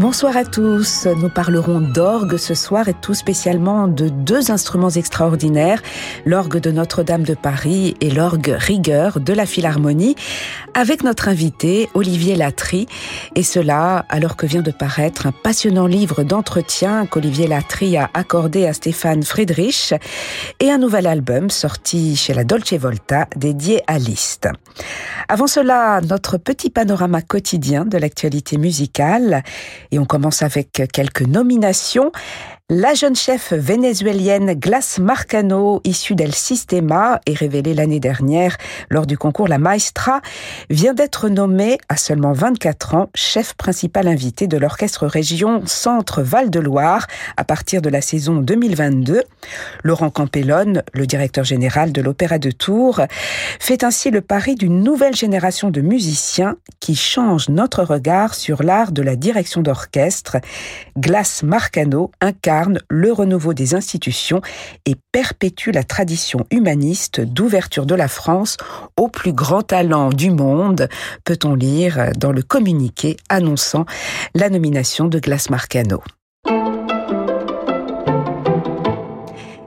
Bonsoir 0.00 0.34
à 0.38 0.46
tous. 0.46 1.06
Nous 1.18 1.28
parlerons 1.28 1.78
d'orgue 1.78 2.38
ce 2.38 2.54
soir 2.54 2.88
et 2.88 2.94
tout 2.94 3.12
spécialement 3.12 3.86
de 3.86 4.08
deux 4.08 4.50
instruments 4.50 4.88
extraordinaires, 4.88 5.82
l'orgue 6.24 6.58
de 6.58 6.70
Notre-Dame 6.70 7.22
de 7.22 7.34
Paris 7.34 7.96
et 8.00 8.08
l'orgue 8.08 8.56
Rigueur 8.58 9.20
de 9.20 9.34
la 9.34 9.44
Philharmonie, 9.44 10.16
avec 10.72 11.04
notre 11.04 11.28
invité 11.28 11.90
Olivier 11.92 12.34
Latry. 12.34 12.86
Et 13.34 13.42
cela 13.42 14.06
alors 14.08 14.36
que 14.36 14.46
vient 14.46 14.62
de 14.62 14.70
paraître 14.70 15.26
un 15.26 15.32
passionnant 15.32 15.86
livre 15.86 16.22
d'entretien 16.22 17.04
qu'Olivier 17.04 17.46
Latry 17.46 17.98
a 17.98 18.08
accordé 18.14 18.66
à 18.66 18.72
Stéphane 18.72 19.22
Friedrich 19.22 19.92
et 20.60 20.70
un 20.70 20.78
nouvel 20.78 21.06
album 21.06 21.50
sorti 21.50 22.16
chez 22.16 22.32
la 22.32 22.44
Dolce 22.44 22.72
Volta 22.72 23.26
dédié 23.36 23.82
à 23.86 23.98
Liszt. 23.98 24.48
Avant 25.28 25.46
cela, 25.46 26.00
notre 26.00 26.38
petit 26.38 26.70
panorama 26.70 27.20
quotidien 27.20 27.84
de 27.84 27.98
l'actualité 27.98 28.56
musicale 28.56 29.42
et 29.90 29.98
on 29.98 30.04
commence 30.04 30.42
avec 30.42 30.82
quelques 30.92 31.22
nominations. 31.22 32.12
La 32.72 32.94
jeune 32.94 33.16
chef 33.16 33.52
vénézuélienne 33.52 34.54
Glace 34.54 35.00
Marcano, 35.00 35.80
issue 35.82 36.14
d'El 36.14 36.32
Sistema 36.32 37.20
et 37.26 37.34
révélée 37.34 37.74
l'année 37.74 37.98
dernière 37.98 38.56
lors 38.90 39.06
du 39.06 39.18
concours 39.18 39.48
La 39.48 39.58
Maestra, 39.58 40.20
vient 40.70 40.94
d'être 40.94 41.28
nommée 41.28 41.78
à 41.88 41.96
seulement 41.96 42.32
24 42.32 42.94
ans 42.94 43.10
chef 43.12 43.54
principal 43.54 44.06
invité 44.06 44.46
de 44.46 44.56
l'orchestre 44.56 45.08
région 45.08 45.64
Centre 45.66 46.22
Val-de-Loire 46.22 47.08
à 47.36 47.42
partir 47.42 47.82
de 47.82 47.88
la 47.88 48.00
saison 48.00 48.36
2022. 48.36 49.24
Laurent 49.82 50.10
Campellone, 50.10 50.84
le 50.92 51.08
directeur 51.08 51.42
général 51.42 51.90
de 51.90 52.00
l'Opéra 52.00 52.38
de 52.38 52.52
Tours, 52.52 53.00
fait 53.58 53.82
ainsi 53.82 54.12
le 54.12 54.20
pari 54.20 54.54
d'une 54.54 54.84
nouvelle 54.84 55.16
génération 55.16 55.70
de 55.70 55.80
musiciens 55.80 56.54
qui 56.78 56.94
change 56.94 57.48
notre 57.48 57.82
regard 57.82 58.34
sur 58.34 58.62
l'art 58.62 58.92
de 58.92 59.02
la 59.02 59.16
direction 59.16 59.60
d'orchestre. 59.60 60.36
Glace 60.96 61.42
Marcano 61.42 62.12
incarne 62.20 62.59
le 62.88 63.12
renouveau 63.12 63.54
des 63.54 63.74
institutions 63.74 64.40
et 64.86 64.96
perpétue 65.12 65.70
la 65.70 65.84
tradition 65.84 66.46
humaniste 66.50 67.20
d'ouverture 67.20 67.86
de 67.86 67.94
la 67.94 68.08
France 68.08 68.56
au 68.96 69.08
plus 69.08 69.32
grand 69.32 69.62
talent 69.62 70.10
du 70.10 70.30
monde, 70.30 70.88
peut-on 71.24 71.54
lire 71.54 72.12
dans 72.16 72.32
le 72.32 72.42
communiqué 72.42 73.16
annonçant 73.28 73.86
la 74.34 74.50
nomination 74.50 75.08
de 75.08 75.18
Glace 75.18 75.50
Marcano. 75.50 76.02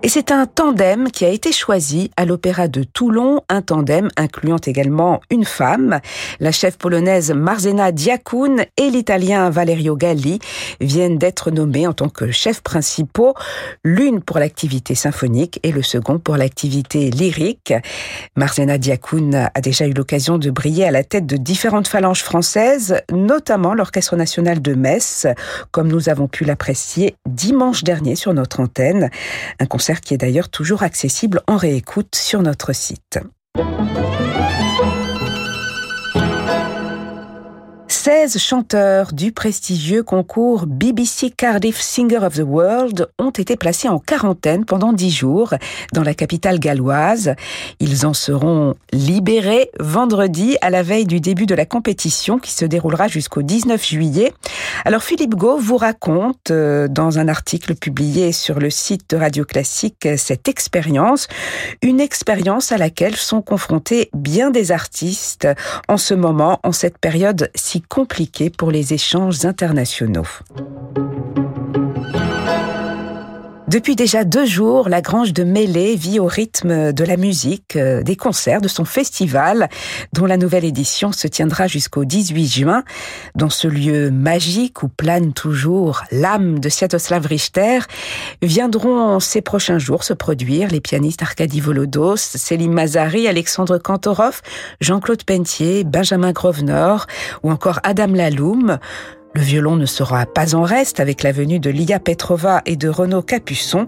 Et 0.06 0.10
c'est 0.10 0.32
un 0.32 0.48
tandem 0.48 1.10
qui 1.10 1.24
a 1.24 1.30
été 1.30 1.54
choisi 1.54 2.12
à 2.18 2.26
l'Opéra 2.26 2.68
de 2.68 2.84
Toulon, 2.84 3.40
un 3.48 3.62
tandem 3.62 4.10
incluant 4.18 4.58
également 4.58 5.22
une 5.30 5.46
femme. 5.46 6.02
La 6.42 6.52
chef 6.52 6.78
polonaise 6.78 7.32
Marzena 7.32 7.94
Diakoun 7.94 8.66
et 8.76 8.90
l'italien 8.90 9.50
Valerio 9.50 9.96
Galli 9.96 10.40
viennent 10.82 11.18
d'être 11.18 11.52
nommés 11.52 11.88
en 11.88 11.94
tant 11.94 12.10
que 12.10 12.32
chefs 12.32 12.60
principaux, 12.60 13.34
l'une 13.86 14.22
pour 14.22 14.40
l'activité 14.40 14.94
symphonique 14.94 15.62
et 15.64 15.72
le 15.72 15.82
second 15.82 16.20
pour 16.20 16.36
l'activité 16.36 17.10
lyrique. 17.10 17.74
Marzena 18.36 18.78
Diakoun 18.78 19.50
a 19.56 19.62
déjà 19.62 19.88
eu 19.88 19.94
l'occasion 19.94 20.38
de 20.38 20.52
briller 20.52 20.84
à 20.84 20.92
la 20.92 21.06
tête 21.06 21.26
de 21.26 21.38
différentes 21.38 21.88
phalanges 21.88 22.24
françaises, 22.24 22.98
notamment 23.10 23.74
l'Orchestre 23.74 24.18
national 24.18 24.62
de 24.62 24.74
Metz, 24.74 25.28
comme 25.72 25.88
nous 25.88 26.10
avons 26.10 26.28
pu 26.28 26.44
l'apprécier 26.44 27.16
dimanche 27.26 27.86
dernier 27.86 28.18
sur 28.18 28.34
notre 28.34 28.60
antenne. 28.60 29.10
Un 29.62 29.66
concert 29.66 29.93
qui 30.02 30.14
est 30.14 30.18
d'ailleurs 30.18 30.50
toujours 30.50 30.84
accessible 30.84 31.42
en 31.48 31.58
réécoute 31.58 32.16
sur 32.16 32.42
notre 32.42 32.74
site. 32.74 33.20
16 38.04 38.38
chanteurs 38.38 39.14
du 39.14 39.32
prestigieux 39.32 40.04
concours 40.04 40.66
BBC 40.68 41.30
Cardiff 41.30 41.80
Singer 41.80 42.18
of 42.18 42.36
the 42.36 42.44
World 42.46 43.08
ont 43.18 43.30
été 43.30 43.56
placés 43.56 43.88
en 43.88 43.98
quarantaine 43.98 44.66
pendant 44.66 44.92
10 44.92 45.10
jours 45.10 45.54
dans 45.94 46.04
la 46.04 46.14
capitale 46.14 46.60
galloise. 46.60 47.34
Ils 47.80 48.06
en 48.06 48.14
seront 48.14 48.76
libérés 48.92 49.72
vendredi 49.80 50.58
à 50.60 50.70
la 50.70 50.84
veille 50.84 51.06
du 51.06 51.22
début 51.22 51.46
de 51.46 51.56
la 51.56 51.66
compétition 51.66 52.40
qui 52.40 52.52
se 52.52 52.66
déroulera 52.66 53.08
jusqu'au 53.08 53.42
19 53.42 53.88
juillet. 53.88 54.34
Alors 54.84 55.02
Philippe 55.02 55.36
Gau 55.36 55.58
vous 55.58 55.78
raconte 55.78 56.52
euh, 56.52 56.90
dans 56.90 57.20
un 57.20 57.30
article 57.30 57.74
publié 57.74 58.34
sur 58.34 58.60
le 58.60 58.70
site 58.70 59.12
de 59.12 59.16
Radio 59.16 59.46
Classique 59.46 60.10
cette 60.18 60.50
expérience, 60.50 61.30
une 61.82 62.02
expérience 62.02 62.74
à 62.74 62.78
laquelle 62.78 63.16
sont 63.16 63.42
confrontés 63.42 64.10
bien 64.14 64.52
des 64.52 64.74
artistes 64.74 65.48
en 65.88 65.96
ce 65.96 66.14
moment, 66.14 66.60
en 66.64 66.74
cette 66.74 66.98
période 66.98 67.50
si 67.56 67.82
compliqué 67.94 68.50
pour 68.50 68.72
les 68.72 68.96
échanges 68.96 69.46
internationaux. 69.46 70.26
Depuis 73.74 73.96
déjà 73.96 74.24
deux 74.24 74.46
jours, 74.46 74.88
la 74.88 75.02
Grange 75.02 75.34
de 75.34 75.44
Mêlée 75.44 75.96
vit 75.96 76.20
au 76.20 76.28
rythme 76.28 76.94
de 76.94 77.04
la 77.04 77.18
musique, 77.18 77.76
euh, 77.76 78.04
des 78.04 78.16
concerts, 78.16 78.62
de 78.62 78.68
son 78.68 78.86
festival, 78.86 79.68
dont 80.14 80.28
la 80.28 80.38
nouvelle 80.38 80.64
édition 80.64 81.12
se 81.12 81.28
tiendra 81.28 81.66
jusqu'au 81.66 82.06
18 82.06 82.46
juin. 82.46 82.84
Dans 83.34 83.50
ce 83.50 83.68
lieu 83.68 84.12
magique 84.12 84.84
où 84.84 84.90
plane 84.90 85.34
toujours 85.34 86.04
l'âme 86.12 86.60
de 86.60 86.70
Sviatoslav 86.70 87.26
Richter, 87.26 87.80
viendront 88.44 89.20
ces 89.20 89.42
prochains 89.42 89.80
jours 89.80 90.04
se 90.04 90.14
produire 90.14 90.70
les 90.70 90.80
pianistes 90.80 91.24
Arkady 91.24 91.60
Volodos, 91.60 92.18
Céline 92.18 92.74
Mazari, 92.74 93.28
Alexandre 93.28 93.80
Kantorov, 93.80 94.44
Jean-Claude 94.82 95.24
Pentier, 95.24 95.84
Benjamin 95.84 96.32
Grosvenor 96.32 97.08
ou 97.42 97.50
encore 97.50 97.80
Adam 97.82 98.14
Laloum. 98.14 98.78
Le 99.36 99.42
violon 99.42 99.76
ne 99.76 99.88
sera 99.88 100.28
pas 100.28 100.54
en 100.54 100.62
reste 100.62 101.00
avec 101.00 101.24
la 101.24 101.32
venue 101.32 101.60
de 101.60 101.72
Lia 101.72 102.00
Petrova 102.00 102.62
et 102.68 102.76
de 102.76 102.88
Renaud 102.88 103.24
Capuçon. 103.24 103.88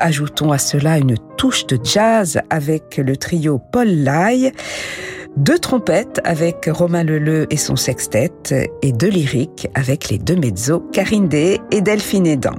Ajoutons 0.00 0.52
à 0.52 0.58
cela 0.58 0.98
une 0.98 1.16
touche 1.38 1.66
de 1.66 1.78
jazz 1.82 2.38
avec 2.50 2.98
le 2.98 3.16
trio 3.16 3.58
Paul 3.72 3.88
Lai, 3.88 4.52
deux 5.38 5.58
trompettes 5.58 6.20
avec 6.24 6.68
Romain 6.70 7.04
Leleu 7.04 7.46
et 7.48 7.56
son 7.56 7.74
sextet 7.74 8.32
et 8.82 8.92
deux 8.92 9.08
lyriques 9.08 9.66
avec 9.74 10.10
les 10.10 10.18
deux 10.18 10.36
mezzos 10.36 10.80
Karine 10.92 11.26
Day 11.28 11.58
et 11.70 11.80
Delphine 11.80 12.26
Edan. 12.26 12.56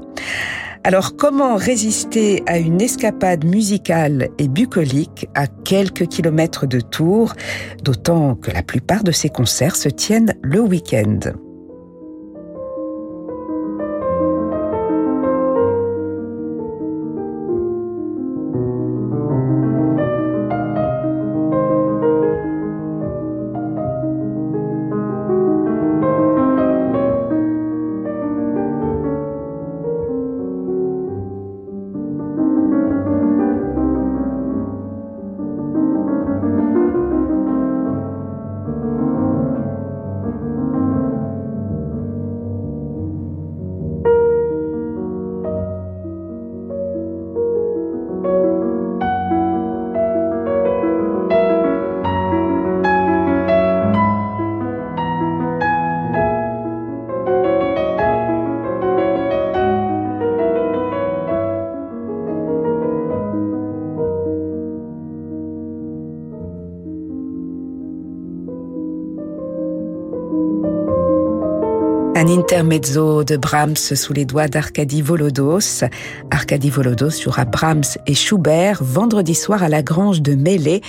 Alors 0.84 1.16
comment 1.16 1.56
résister 1.56 2.42
à 2.48 2.58
une 2.58 2.82
escapade 2.82 3.46
musicale 3.46 4.30
et 4.40 4.48
bucolique 4.48 5.30
à 5.36 5.46
quelques 5.46 6.08
kilomètres 6.08 6.66
de 6.66 6.80
Tours, 6.80 7.36
d'autant 7.84 8.34
que 8.34 8.50
la 8.50 8.64
plupart 8.64 9.04
de 9.04 9.12
ces 9.12 9.30
concerts 9.30 9.76
se 9.76 9.88
tiennent 9.88 10.34
le 10.42 10.62
week-end? 10.62 11.20
Un 72.23 72.29
intermezzo 72.29 73.25
de 73.25 73.35
Brahms 73.35 73.75
sous 73.75 74.14
les 74.14 74.23
doigts 74.23 74.47
d'Arcadie 74.47 75.02
Volodos. 75.02 75.84
Arcadie 76.31 76.70
Volodos 76.70 77.22
jouera 77.22 77.43
Brahms 77.43 77.97
et 78.08 78.14
Schubert 78.14 78.81
vendredi 78.81 79.35
soir 79.35 79.61
à 79.61 79.67
la 79.67 79.84
Grange 79.84 80.22
de 80.22 80.34
Mêlée 80.34 80.79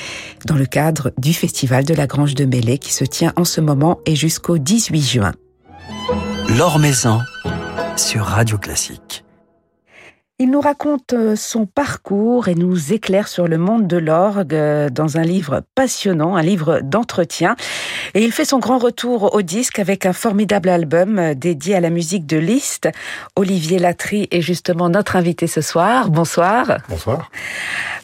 dans 0.45 0.55
le 0.55 0.65
cadre 0.65 1.11
du 1.19 1.33
festival 1.33 1.85
de 1.85 1.93
la 1.93 2.07
Grange 2.07 2.37
de 2.37 2.45
Mêlée 2.45 2.79
qui 2.79 2.93
se 2.93 3.03
tient 3.03 3.33
en 3.35 3.45
ce 3.45 3.61
moment 3.61 3.99
et 4.07 4.15
jusqu'au 4.15 4.59
18 4.59 5.03
juin. 5.03 5.33
L'Or 6.57 6.79
Maison 6.79 7.19
sur 7.97 8.23
Radio 8.23 8.57
Classique. 8.57 9.24
Il 10.41 10.51
nous 10.51 10.61
raconte 10.61 11.13
euh, 11.13 11.37
son 11.37 11.65
parcours 11.65 12.49
et 12.49 12.57
nous 12.57 12.93
éclaire 12.93 13.29
sur 13.29 13.47
le 13.47 13.57
monde 13.57 13.87
de 13.87 13.97
l'orgue 13.97 14.53
euh, 14.53 14.91
dans 14.91 15.17
un 15.17 15.23
livre 15.23 15.63
passionnant, 15.77 16.35
un 16.35 16.43
livre 16.43 16.81
d'entretien. 16.83 17.55
Et 18.15 18.25
il 18.25 18.33
fait 18.33 18.45
son 18.45 18.59
grand 18.59 18.79
retour 18.79 19.33
au 19.33 19.43
disque 19.43 19.79
avec 19.79 20.07
un 20.07 20.13
formidable 20.13 20.71
album 20.71 21.21
euh, 21.21 21.35
dédié 21.35 21.77
à 21.77 21.81
la 21.81 21.89
musique 21.89 22.27
de 22.27 22.37
Liszt. 22.37 22.89
Olivier 23.37 23.79
Latry 23.79 24.27
est 24.33 24.41
justement 24.41 24.89
notre 24.89 25.15
invité 25.15 25.47
ce 25.47 25.61
soir. 25.61 26.11
Bonsoir. 26.11 26.79
Bonsoir. 26.89 27.31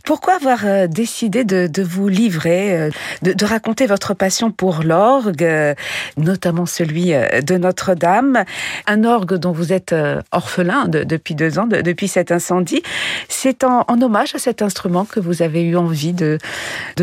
Pourquoi 0.04 0.36
avoir 0.36 0.88
décidé 0.88 1.44
de, 1.44 1.66
de 1.66 1.82
vous 1.82 2.08
livrer, 2.08 2.90
de, 3.22 3.32
de, 3.32 3.44
raconter 3.44 3.86
votre 3.86 4.14
passion 4.14 4.50
pour 4.50 4.82
l'orgue, 4.82 5.46
notamment 6.16 6.64
celui 6.64 7.12
de 7.12 7.56
Notre-Dame, 7.58 8.44
un 8.86 9.04
orgue 9.04 9.34
dont 9.34 9.52
vous 9.52 9.74
êtes 9.74 9.94
orphelin 10.32 10.88
de, 10.88 11.04
depuis 11.04 11.34
deux 11.34 11.58
ans, 11.58 11.66
depuis 11.66 12.08
cette 12.08 12.19
incendie. 12.28 12.82
C'est 13.28 13.64
en, 13.64 13.84
hommage 13.88 14.34
à 14.34 14.38
cet 14.38 14.62
instrument 14.62 15.04
que 15.04 15.20
vous 15.20 15.42
avez 15.42 15.62
eu 15.62 15.76
envie 15.76 16.12
de, 16.12 16.38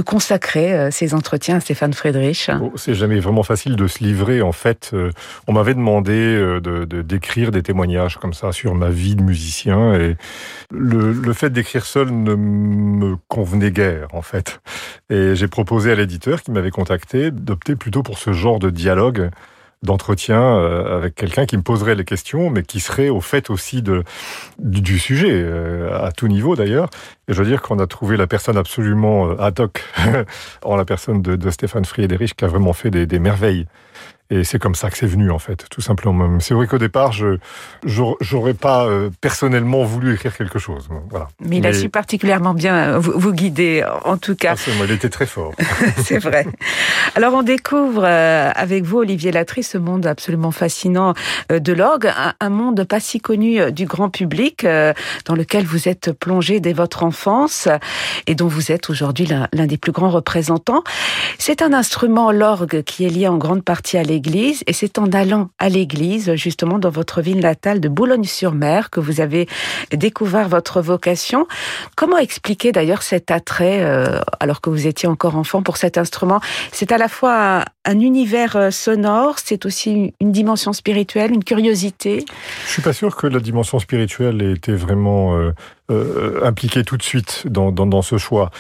consacrer 0.06 0.74
euh, 0.74 0.92
ces 0.92 1.14
entretiens 1.14 1.58
à 1.58 1.60
Stéphane 1.60 1.94
Friedrich. 1.94 2.50
Oh, 2.62 2.72
c'est 2.76 2.94
jamais 2.94 3.20
vraiment 3.20 3.44
facile 3.44 3.76
de 3.76 3.88
se 3.88 4.04
livrer. 4.04 4.42
En 4.42 4.52
fait, 4.52 4.92
euh, 4.94 5.12
on 5.48 5.54
m'avait 5.54 5.74
demandé 5.74 6.14
euh, 6.14 6.60
d'écrire 6.86 7.52
des 7.52 7.64
témoignages 7.64 8.18
comme 8.18 8.34
ça 8.34 8.52
sur 8.52 8.76
ma 8.76 8.90
vie 8.90 9.16
de 9.16 9.24
musicien 9.24 9.94
et 9.96 10.16
le, 10.72 11.12
le 11.12 11.34
fait 11.34 11.50
d'écrire 11.50 11.86
seul 11.86 12.12
ne 12.12 12.36
me 12.36 13.16
convenait 13.28 13.72
guère 13.72 14.08
en 14.14 14.22
fait. 14.22 14.62
Et 15.10 15.36
j'ai 15.36 15.48
proposé 15.48 15.92
à 15.92 15.96
l'éditeur 15.96 16.42
qui 16.42 16.52
m'avait 16.52 16.72
contacté 16.72 17.32
d'opter 17.32 17.76
plutôt 17.76 18.04
pour 18.04 18.18
ce 18.18 18.34
genre 18.34 18.60
de 18.60 18.70
dialogue 18.70 19.30
d'entretien 19.84 20.42
euh, 20.42 20.98
avec 20.98 21.16
quelqu'un 21.16 21.46
qui 21.46 21.56
me 21.58 21.62
poserait 21.62 21.96
les 21.96 22.06
questions, 22.06 22.50
mais 22.50 22.64
qui 22.64 22.80
serait 22.80 23.10
au 23.10 23.22
fait 23.22 23.50
aussi 23.50 23.82
de, 23.82 24.04
du, 24.60 24.98
sujet, 24.98 25.32
euh, 25.32 26.04
à 26.04 26.12
tout 26.12 26.28
niveau 26.28 26.56
d'ailleurs. 26.56 26.90
Et 27.28 27.34
je 27.34 27.42
veux 27.42 27.48
dire 27.48 27.62
qu'on 27.62 27.80
a 27.80 27.88
trouvé 27.88 28.18
la 28.18 28.28
personne 28.28 28.58
absolument 28.58 29.30
euh, 29.30 29.36
ad 29.40 29.60
hoc, 29.60 29.84
en 30.64 30.76
la 30.76 30.86
personne 30.86 31.22
de, 31.22 31.36
de 31.36 31.50
Stéphane 31.52 31.86
Friedrich, 31.86 32.36
qui 32.36 32.46
a 32.46 32.48
vraiment 32.48 32.74
fait 32.74 32.90
des, 32.90 33.06
des 33.06 33.20
merveilles. 33.20 33.68
Et 34.30 34.44
c'est 34.44 34.60
comme 34.60 34.76
ça 34.76 34.90
que 34.90 34.98
c'est 34.98 35.08
venu, 35.08 35.32
en 35.32 35.40
fait, 35.40 35.66
tout 35.70 35.80
simplement. 35.80 36.40
C'est 36.40 36.54
vrai 36.54 36.68
qu'au 36.68 36.78
départ, 36.78 37.14
je 37.14 37.38
j'aurais 37.86 38.54
pas 38.54 38.86
euh, 38.86 39.10
personnellement 39.22 39.84
voulu 39.84 40.14
écrire 40.14 40.36
quelque 40.36 40.60
chose. 40.60 40.90
Voilà. 41.10 41.30
Mais 41.40 41.58
il 41.58 41.66
a 41.66 41.74
su 41.74 41.88
particulièrement 41.88 42.54
bien 42.54 42.76
euh, 42.76 43.00
vous, 43.00 43.14
vous 43.16 43.32
guider, 43.32 43.86
en 44.04 44.18
tout 44.18 44.36
cas. 44.36 44.56
Ah, 44.58 44.72
moi, 44.78 44.86
il 44.86 44.92
était 44.92 45.10
très 45.10 45.26
fort. 45.26 45.54
c'est 46.04 46.20
vrai. 46.20 46.46
Alors, 47.16 47.34
on 47.34 47.44
découvre 47.44 48.04
euh, 48.04 48.52
avec 48.54 48.84
vous, 48.84 48.98
Olivier 48.98 49.32
Latry, 49.32 49.64
ce 49.64 49.78
monde 49.78 50.06
absolument 50.06 50.52
fascinant 50.52 51.14
de 51.50 51.74
l'orgue, 51.74 52.12
un, 52.40 52.50
monde 52.50 52.84
pas 52.84 53.00
si 53.00 53.20
connu 53.20 53.72
du 53.72 53.86
grand 53.86 54.10
public, 54.10 54.66
dans 54.66 55.36
lequel 55.36 55.66
vous 55.66 55.88
êtes 55.88 56.12
plongé 56.12 56.60
dès 56.60 56.74
votre 56.74 57.04
enfance 57.04 57.68
et 58.26 58.36
dont 58.36 58.48
vous 58.48 58.72
êtes 58.72 58.90
aujourd'hui 58.90 59.26
l'un 59.26 59.68
des 59.68 59.78
plus 59.78 59.92
grands 59.92 60.10
représentants. 60.10 60.84
C'est 61.38 61.62
un 61.62 61.72
instrument, 61.72 62.32
l'orgue, 62.32 62.84
qui 62.84 63.06
est 63.06 63.10
lié 63.10 63.28
en 63.28 63.38
grande 63.38 63.64
partie 63.64 63.98
à 63.98 64.04
l'église 64.04 64.17
l'église 64.18 64.64
et 64.66 64.74
c'est 64.74 64.98
en 64.98 65.12
allant 65.12 65.50
à 65.60 65.70
l'église, 65.70 66.34
justement 66.34 66.80
dans 66.80 66.90
votre 66.90 67.22
ville 67.22 67.40
natale 67.40 67.80
de 67.80 67.88
Boulogne-sur-Mer, 67.88 68.90
que 68.90 69.00
vous 69.00 69.22
avez 69.22 69.48
découvert 69.92 70.50
votre 70.50 70.82
vocation. 70.82 71.48
Comment 71.96 72.18
expliquer 72.18 72.72
d'ailleurs 72.72 73.04
cet 73.04 73.30
attrait, 73.30 73.84
euh, 73.84 74.20
alors 74.40 74.60
que 74.60 74.72
vous 74.72 74.88
étiez 74.88 75.08
encore 75.08 75.36
enfant, 75.36 75.62
pour 75.62 75.78
cet 75.78 76.00
instrument? 76.00 76.40
C'est 76.72 76.92
à 76.92 76.98
la 76.98 77.10
fois 77.10 77.64
un, 77.86 78.00
univers 78.00 78.56
euh, 78.56 78.72
sonore, 78.72 79.36
c'est 79.38 79.66
aussi 79.66 80.14
une 80.20 80.32
dimension 80.32 80.74
spirituelle, 80.74 81.32
une 81.32 81.44
curiosité? 81.44 82.26
Je 82.66 82.72
suis 82.72 82.82
pas 82.82 82.94
sûr 82.94 83.16
que 83.16 83.28
la 83.28 83.40
dimension 83.40 83.78
spirituelle 83.80 84.42
ait 84.42 84.54
été 84.54 84.74
vraiment 84.74 85.38
euh, 85.38 85.54
euh, 85.92 86.44
impliqué 86.44 86.84
tout 86.84 86.98
de 86.98 87.04
suite 87.04 87.46
dans, 87.48 88.02
ce 88.02 88.18
choix. 88.18 88.52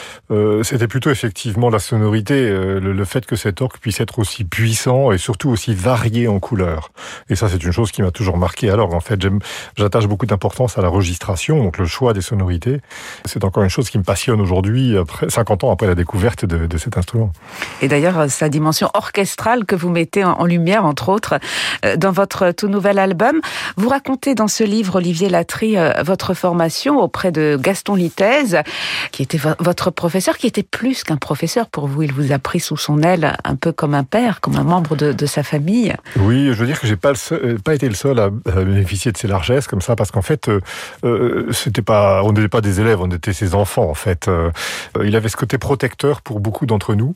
C'était 0.64 0.88
plutôt 0.88 1.10
effectivement 1.10 1.70
la 1.70 1.80
sonorité, 1.80 2.50
le, 2.50 2.80
le, 2.80 3.06
fait 3.06 3.26
que 3.26 3.36
cet 3.36 3.62
orgue 3.62 3.78
puisse 3.80 4.00
être 4.00 4.20
aussi 4.20 4.44
puissant 4.44 5.12
et 5.12 5.18
surtout 5.18 5.47
aussi 5.50 5.74
varié 5.74 6.28
en 6.28 6.40
couleurs. 6.40 6.92
Et 7.30 7.36
ça, 7.36 7.50
c'est 7.50 7.64
une 7.64 7.72
chose 7.72 7.92
qui 7.92 8.02
m'a 8.02 8.12
toujours 8.12 8.38
marqué. 8.38 8.70
Alors, 8.70 8.94
en 8.94 9.00
fait, 9.00 9.20
j'attache 9.76 10.08
beaucoup 10.08 10.26
d'importance 10.26 10.78
à 10.78 10.82
la 10.82 10.90
registration, 10.90 11.64
donc 11.64 11.78
le 11.78 11.86
choix 11.86 12.14
des 12.14 12.22
sonorités. 12.22 12.82
C'est 13.26 13.44
encore 13.44 13.64
une 13.64 13.70
chose 13.70 13.90
qui 13.90 13.98
me 13.98 14.04
passionne 14.04 14.40
aujourd'hui, 14.40 14.98
après 14.98 15.30
50 15.30 15.64
ans 15.64 15.72
après 15.72 15.88
la 15.88 15.96
découverte 15.96 16.46
de, 16.46 16.78
cet 16.78 16.98
instrument. 16.98 17.32
Et 17.82 17.88
d'ailleurs, 17.88 18.30
sa 18.30 18.50
dimension 18.50 18.90
orchestrale 18.94 19.66
que 19.66 19.76
vous 19.76 19.90
mettez 19.90 20.24
en, 20.24 20.46
lumière, 20.46 20.86
entre 20.86 21.10
autres, 21.10 21.40
euh, 21.84 21.98
dans 21.98 22.12
votre 22.12 22.52
tout 22.52 22.68
nouvel 22.68 23.00
album. 23.00 23.42
Vous 23.78 23.90
racontez 23.90 24.36
dans 24.36 24.48
ce 24.48 24.64
livre, 24.64 24.98
Olivier 24.98 25.30
Latry, 25.30 25.78
euh, 25.78 25.92
votre 26.04 26.34
formation 26.34 27.02
au 27.02 27.08
auprès 27.08 27.32
de 27.32 27.58
Gaston 27.60 27.96
Littèze, 27.96 28.58
qui 29.14 29.24
était 29.24 29.40
votre 29.60 29.92
professeur, 29.92 30.38
qui 30.38 30.46
était 30.46 30.62
plus 30.62 31.06
qu'un 31.06 31.16
professeur 31.16 31.68
pour 31.68 31.88
vous. 31.88 32.04
Il 32.04 32.12
vous 32.12 32.34
a 32.34 32.38
pris 32.38 32.60
sous 32.60 32.76
son 32.76 33.02
aile 33.02 33.38
un 33.46 33.56
peu 33.56 33.72
comme 33.72 33.94
un 33.94 34.04
père, 34.04 34.42
comme 34.42 34.58
un 34.58 34.64
membre 34.64 34.98
de, 34.98 35.14
de 35.14 35.26
sa 35.26 35.37
famille. 35.44 35.94
Oui, 36.18 36.48
je 36.48 36.54
veux 36.54 36.66
dire 36.66 36.80
que 36.80 36.88
j'ai 36.88 36.96
pas, 36.96 37.14
euh, 37.32 37.58
pas 37.64 37.74
été 37.74 37.88
le 37.88 37.96
seul 37.96 38.20
à, 38.20 38.30
bénéficier 38.30 39.12
de 39.12 39.18
ses 39.18 39.28
largesses 39.28 39.68
comme 39.68 39.82
ça, 39.82 39.96
parce 39.96 40.12
qu'en 40.12 40.22
fait, 40.22 40.50
euh, 40.50 40.60
euh, 41.04 41.52
c'était 41.52 41.82
pas, 41.82 42.24
on 42.24 42.32
n'était 42.32 42.48
pas 42.48 42.62
des 42.62 42.80
élèves, 42.80 43.02
on 43.02 43.10
était 43.10 43.34
ses 43.34 43.56
enfants 43.56 43.90
en 43.90 43.94
fait. 43.94 44.30
Il 45.04 45.16
avait 45.16 45.30
ce 45.30 45.38
côté 45.38 45.58
protecteur 45.58 46.22
pour 46.22 46.40
beaucoup 46.40 46.66
d'entre 46.66 46.96
nous, 46.96 47.14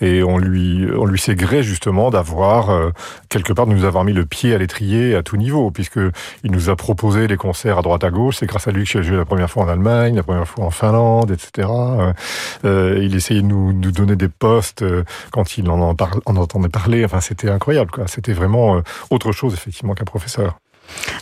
et 0.00 0.22
on 0.22 0.38
lui, 0.38 0.86
on 0.96 1.04
lui 1.04 1.18
s'est 1.18 1.34
gré 1.34 1.62
justement 1.62 2.10
d'avoir 2.10 2.92
quelque 3.28 3.52
part 3.52 3.66
de 3.66 3.72
nous 3.72 3.84
avoir 3.84 4.04
mis 4.04 4.12
le 4.12 4.24
pied 4.24 4.54
à 4.54 4.58
l'étrier 4.58 5.14
à 5.14 5.22
tout 5.22 5.36
niveau, 5.36 5.70
puisque 5.70 6.00
il 6.44 6.50
nous 6.50 6.70
a 6.70 6.76
proposé 6.76 7.26
les 7.26 7.36
concerts 7.36 7.78
à 7.78 7.82
droite 7.82 8.04
à 8.04 8.10
gauche. 8.10 8.36
C'est 8.38 8.46
grâce 8.46 8.68
à 8.68 8.72
lui 8.72 8.84
que 8.84 8.90
j'ai 8.90 9.02
joué 9.02 9.16
la 9.16 9.24
première 9.24 9.50
fois 9.50 9.64
en 9.64 9.68
Allemagne, 9.68 10.16
la 10.16 10.22
première 10.22 10.48
fois 10.48 10.64
en 10.64 10.70
Finlande, 10.70 11.30
etc. 11.30 11.68
Il 12.64 13.14
essayait 13.14 13.42
de 13.42 13.46
nous, 13.46 13.72
donner 13.72 14.16
des 14.16 14.28
postes 14.28 14.84
quand 15.30 15.58
il 15.58 15.68
en, 15.70 15.80
en, 15.80 15.96
en 16.26 16.36
entendait 16.36 16.68
parler. 16.68 17.04
Enfin, 17.04 17.20
c'était 17.20 17.50
incroyable. 17.60 17.90
C'était 18.06 18.32
vraiment 18.32 18.76
euh, 18.76 18.80
autre 19.10 19.32
chose, 19.32 19.52
effectivement, 19.52 19.94
qu'un 19.94 20.04
professeur. 20.04 20.58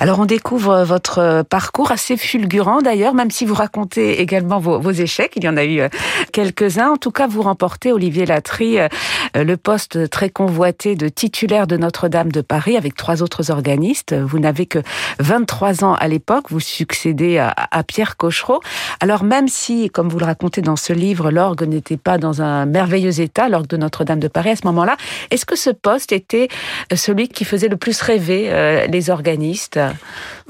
Alors 0.01 0.21
on 0.21 0.27
découvre 0.27 0.85
votre 0.85 1.43
parcours 1.43 1.91
assez 1.91 2.17
fulgurant 2.17 2.83
d'ailleurs, 2.83 3.15
même 3.15 3.31
si 3.31 3.45
vous 3.45 3.55
racontez 3.55 4.21
également 4.21 4.59
vos, 4.59 4.91
échecs, 4.91 5.33
il 5.37 5.45
y 5.45 5.49
en 5.49 5.57
a 5.57 5.65
eu 5.65 5.81
euh, 5.81 5.89
quelques-uns. 6.33 6.91
En 6.91 6.97
tout 6.97 7.11
cas, 7.11 7.27
vous 7.27 7.43
remportez, 7.43 7.93
Olivier 7.93 8.27
Latry, 8.27 8.79
euh, 8.79 8.89
le 9.35 9.57
poste 9.57 10.09
très 10.11 10.31
convoité 10.31 10.97
de 10.97 11.09
titulaire 11.09 11.67
de 11.67 11.77
Notre-Dame 11.77 12.33
de 12.33 12.41
Paris 12.41 12.77
avec 12.77 12.95
trois 12.97 13.23
autres 13.23 13.51
organistes. 13.51 14.15
Vous 14.15 14.39
n'avez 14.39 14.67
que 14.67 14.79
23 15.21 15.85
ans 15.85 15.95
à 15.95 16.09
l'époque, 16.09 16.47
vous 16.51 16.61
succédez 16.61 17.39
à, 17.39 17.55
à 17.71 17.83
Pierre 17.83 18.17
Cochereau. 18.17 18.61
Alors 19.01 19.25
même 19.25 19.49
si, 19.49 19.91
comme 19.91 20.09
vous 20.09 20.19
le 20.19 20.27
racontez 20.27 20.63
dans 20.63 20.77
ce 20.77 20.93
livre, 20.93 21.31
l'orgue 21.31 21.63
n'était 21.63 21.97
pas 21.97 22.19
dans 22.19 22.43
un 22.43 22.67
merveilleux 22.67 23.21
état, 23.21 23.49
l'orgue 23.49 23.69
de 23.69 23.77
Notre-Dame 23.77 24.21
de 24.21 24.29
Paris 24.29 24.51
à 24.51 24.57
ce 24.57 24.67
moment-là, 24.67 24.97
est-ce 25.31 25.47
que 25.47 25.57
ce 25.57 25.71
poste 25.71 26.13
était 26.13 26.49
celui 26.95 27.29
qui 27.29 27.45
faisait 27.45 27.69
le 27.69 27.77
plus 27.77 28.01
rêver 28.01 28.47
euh, 28.49 28.87
les 28.87 29.11
organistes? 29.11 29.58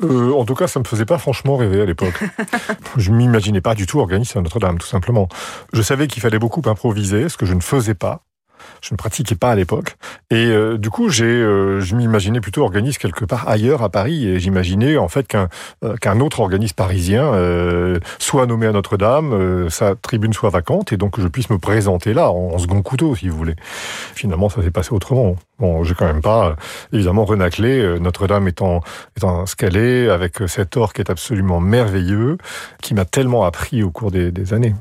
Euh, 0.03 0.33
En 0.33 0.45
tout 0.45 0.55
cas, 0.55 0.67
ça 0.67 0.81
me 0.81 0.85
faisait 0.85 1.07
pas 1.07 1.19
franchement 1.19 1.57
rêver 1.57 1.81
à 1.81 1.85
l'époque. 1.87 2.23
je 2.97 3.11
m'imaginais 3.11 3.61
pas 3.61 3.75
du 3.75 3.87
tout 3.87 4.01
organiste 4.01 4.37
à 4.37 4.41
Notre-Dame, 4.41 4.79
tout 4.79 4.87
simplement. 4.87 5.29
Je 5.73 5.83
savais 5.83 6.07
qu'il 6.07 6.23
fallait 6.23 6.39
beaucoup 6.39 6.63
improviser, 6.67 7.29
ce 7.29 7.37
que 7.37 7.47
je 7.47 7.55
ne 7.55 7.61
faisais 7.61 7.95
pas. 7.95 8.23
Je 8.81 8.93
ne 8.93 8.97
pratiquais 8.97 9.35
pas 9.35 9.51
à 9.51 9.55
l'époque. 9.55 9.97
Et 10.31 10.47
euh, 10.47 10.79
du 10.79 10.91
coup, 10.91 11.09
j'ai, 11.09 11.25
euh, 11.25 11.81
je 11.81 11.95
m'imaginais 11.95 12.41
plutôt 12.41 12.63
organiste 12.63 12.99
quelque 12.99 13.25
part 13.25 13.49
ailleurs 13.49 13.83
à 13.83 13.89
Paris. 13.89 14.27
Et 14.27 14.41
j'imaginais 14.41 14.97
en 14.97 15.09
fait 15.09 15.27
qu'un 15.27 15.49
euh, 15.85 15.97
qu'un 15.97 16.21
autre 16.21 16.41
organisme 16.41 16.75
parisien 16.75 17.33
soit 18.19 18.47
nommé 18.47 18.67
à 18.67 18.73
Notre-Dame, 18.73 19.69
sa 19.71 19.95
tribune 19.95 20.33
soit 20.33 20.51
vacante, 20.51 20.93
et 20.93 20.97
donc 20.97 21.13
que 21.13 21.23
je 21.23 21.29
puisse 21.29 21.51
me 21.51 21.59
présenter 21.59 22.15
là 22.15 22.31
en, 22.31 22.59
second 22.59 22.83
couteau, 22.83 23.15
si 23.15 23.29
vous 23.29 23.37
voulez. 23.37 23.57
Finalement, 24.15 24.49
ça 24.49 24.63
s'est 24.63 24.71
passé 24.71 24.93
autrement. 24.93 25.37
Bon, 25.59 25.83
j'ai 25.85 25.95
quand 25.95 26.07
même 26.07 26.23
pas 26.23 26.57
évidemment 26.93 27.25
renaclé 27.25 27.99
Notre-Dame 28.01 28.49
étant 28.49 28.81
étant 29.17 29.47
ce 29.47 29.57
qu'elle 29.57 29.77
est, 29.77 30.09
avec 30.09 30.37
cet 30.47 30.77
or 30.77 30.93
qui 30.93 31.01
est 31.01 31.11
absolument 31.11 31.61
merveilleux, 31.61 32.39
qui 32.83 32.95
m'a 32.95 33.05
tellement 33.05 33.45
appris 33.45 33.83
au 33.83 33.91
cours 33.91 34.11
des 34.11 34.55
années. 34.55 34.75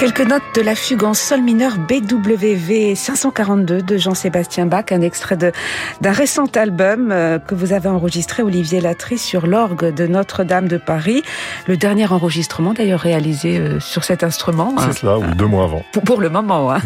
Quelques 0.00 0.20
notes 0.20 0.42
de 0.54 0.62
la 0.62 0.74
fugue 0.74 1.04
en 1.04 1.12
sol 1.12 1.42
mineur 1.42 1.76
BWV 1.76 2.94
542 2.94 3.82
de 3.82 3.98
Jean-Sébastien 3.98 4.64
Bach, 4.64 4.86
un 4.92 5.02
extrait 5.02 5.36
d'un 5.36 6.12
récent 6.12 6.46
album 6.56 7.12
euh, 7.12 7.38
que 7.38 7.54
vous 7.54 7.74
avez 7.74 7.90
enregistré, 7.90 8.42
Olivier 8.42 8.80
Latry, 8.80 9.18
sur 9.18 9.46
l'orgue 9.46 9.92
de 9.92 10.06
Notre-Dame 10.06 10.68
de 10.68 10.78
Paris. 10.78 11.22
Le 11.66 11.76
dernier 11.76 12.10
enregistrement 12.10 12.72
d'ailleurs 12.72 13.00
réalisé 13.00 13.58
euh, 13.58 13.78
sur 13.78 14.04
cet 14.04 14.24
instrument. 14.24 14.74
C'est 14.78 15.00
cela, 15.00 15.18
ou 15.18 15.34
deux 15.34 15.44
mois 15.44 15.64
avant. 15.64 15.82
Pour, 16.06 16.22
le 16.22 16.30
moment. 16.30 16.72
Hein. 16.72 16.80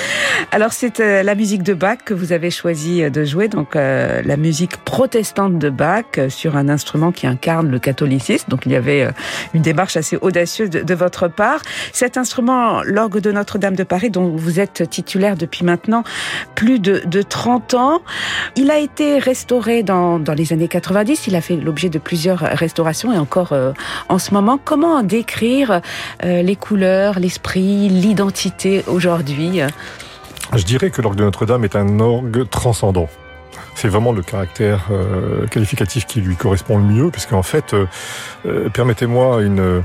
Alors 0.50 0.72
c'est 0.72 0.98
euh, 0.98 1.22
la 1.22 1.36
musique 1.36 1.62
de 1.62 1.72
Bach 1.72 1.98
que 2.04 2.14
vous 2.14 2.32
avez 2.32 2.50
choisi 2.50 3.08
de 3.08 3.24
jouer, 3.24 3.46
donc 3.46 3.76
la 3.76 4.36
musique 4.36 4.76
protestante 4.78 5.56
de 5.56 5.70
Bach 5.70 6.18
sur 6.30 6.56
un 6.56 6.68
instrument 6.68 7.12
qui 7.12 7.28
incarne 7.28 7.70
le 7.70 7.78
catholicisme. 7.78 8.48
Donc 8.48 8.66
il 8.66 8.72
y 8.72 8.76
avait 8.76 9.08
une 9.54 9.62
démarche 9.62 9.96
assez 9.96 10.18
audacieuse 10.20 10.70
de, 10.70 10.80
de 10.80 10.94
votre 10.94 11.28
part. 11.28 11.60
Cet 11.92 12.16
instrument 12.16 12.55
l'orgue 12.84 13.20
de 13.20 13.32
Notre-Dame 13.32 13.76
de 13.76 13.84
Paris, 13.84 14.10
dont 14.10 14.36
vous 14.36 14.60
êtes 14.60 14.88
titulaire 14.88 15.36
depuis 15.36 15.64
maintenant 15.64 16.04
plus 16.54 16.78
de, 16.78 17.02
de 17.06 17.22
30 17.22 17.74
ans. 17.74 18.02
Il 18.56 18.70
a 18.70 18.78
été 18.78 19.18
restauré 19.18 19.82
dans, 19.82 20.18
dans, 20.18 20.34
les 20.34 20.52
années 20.52 20.68
90. 20.68 21.26
Il 21.26 21.36
a 21.36 21.40
fait 21.40 21.56
l'objet 21.56 21.88
de 21.88 21.98
plusieurs 21.98 22.38
restaurations 22.38 23.12
et 23.12 23.18
encore 23.18 23.52
euh, 23.52 23.72
en 24.08 24.18
ce 24.18 24.32
moment. 24.34 24.58
Comment 24.62 25.02
décrire 25.02 25.80
euh, 26.24 26.42
les 26.42 26.56
couleurs, 26.56 27.18
l'esprit, 27.18 27.88
l'identité 27.88 28.84
aujourd'hui? 28.86 29.60
Je 30.54 30.64
dirais 30.64 30.90
que 30.90 31.02
l'orgue 31.02 31.16
de 31.16 31.24
Notre-Dame 31.24 31.64
est 31.64 31.76
un 31.76 32.00
orgue 32.00 32.48
transcendant 32.48 33.08
c'est 33.76 33.88
vraiment 33.88 34.12
le 34.12 34.22
caractère 34.22 34.86
euh, 34.90 35.46
qualificatif 35.46 36.06
qui 36.06 36.20
lui 36.20 36.34
correspond 36.34 36.78
le 36.78 36.84
mieux, 36.84 37.10
puisqu'en 37.10 37.42
fait, 37.42 37.74
euh, 37.74 37.86
euh, 38.46 38.68
permettez-moi 38.70 39.42
une, 39.42 39.82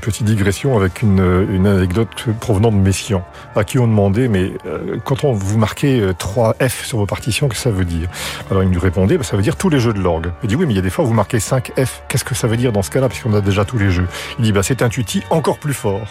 petite 0.00 0.24
digression 0.24 0.76
avec 0.76 1.02
une, 1.02 1.46
une, 1.50 1.66
anecdote 1.66 2.08
provenant 2.40 2.72
de 2.72 2.76
Messian, 2.76 3.24
à 3.54 3.62
qui 3.62 3.78
on 3.78 3.86
demandait, 3.86 4.26
mais 4.26 4.52
quand 5.04 5.22
on 5.22 5.32
vous 5.32 5.58
marquez 5.58 6.10
3 6.18 6.54
F 6.54 6.86
sur 6.86 6.98
vos 6.98 7.06
partitions, 7.06 7.48
qu'est-ce 7.48 7.64
que 7.64 7.70
ça 7.70 7.76
veut 7.76 7.84
dire? 7.84 8.08
Alors 8.50 8.64
il 8.64 8.70
nous 8.70 8.80
répondait, 8.80 9.16
bah, 9.16 9.22
ça 9.22 9.36
veut 9.36 9.42
dire 9.42 9.54
tous 9.54 9.68
les 9.68 9.78
jeux 9.78 9.92
de 9.92 10.00
l'orgue. 10.00 10.32
Il 10.42 10.48
dit 10.48 10.56
oui, 10.56 10.66
mais 10.66 10.72
il 10.72 10.76
y 10.76 10.80
a 10.80 10.82
des 10.82 10.90
fois 10.90 11.04
où 11.04 11.08
vous 11.08 11.14
marquez 11.14 11.38
5 11.38 11.72
F. 11.76 12.02
Qu'est-ce 12.08 12.24
que 12.24 12.34
ça 12.34 12.48
veut 12.48 12.56
dire 12.56 12.72
dans 12.72 12.82
ce 12.82 12.90
cas-là, 12.90 13.08
puisqu'on 13.08 13.34
a 13.34 13.40
déjà 13.40 13.64
tous 13.64 13.78
les 13.78 13.90
jeux 13.90 14.08
Il 14.38 14.44
dit 14.44 14.52
bah 14.52 14.64
c'est 14.64 14.82
un 14.82 14.88
tutti 14.88 15.22
encore 15.30 15.58
plus 15.58 15.74
fort. 15.74 16.06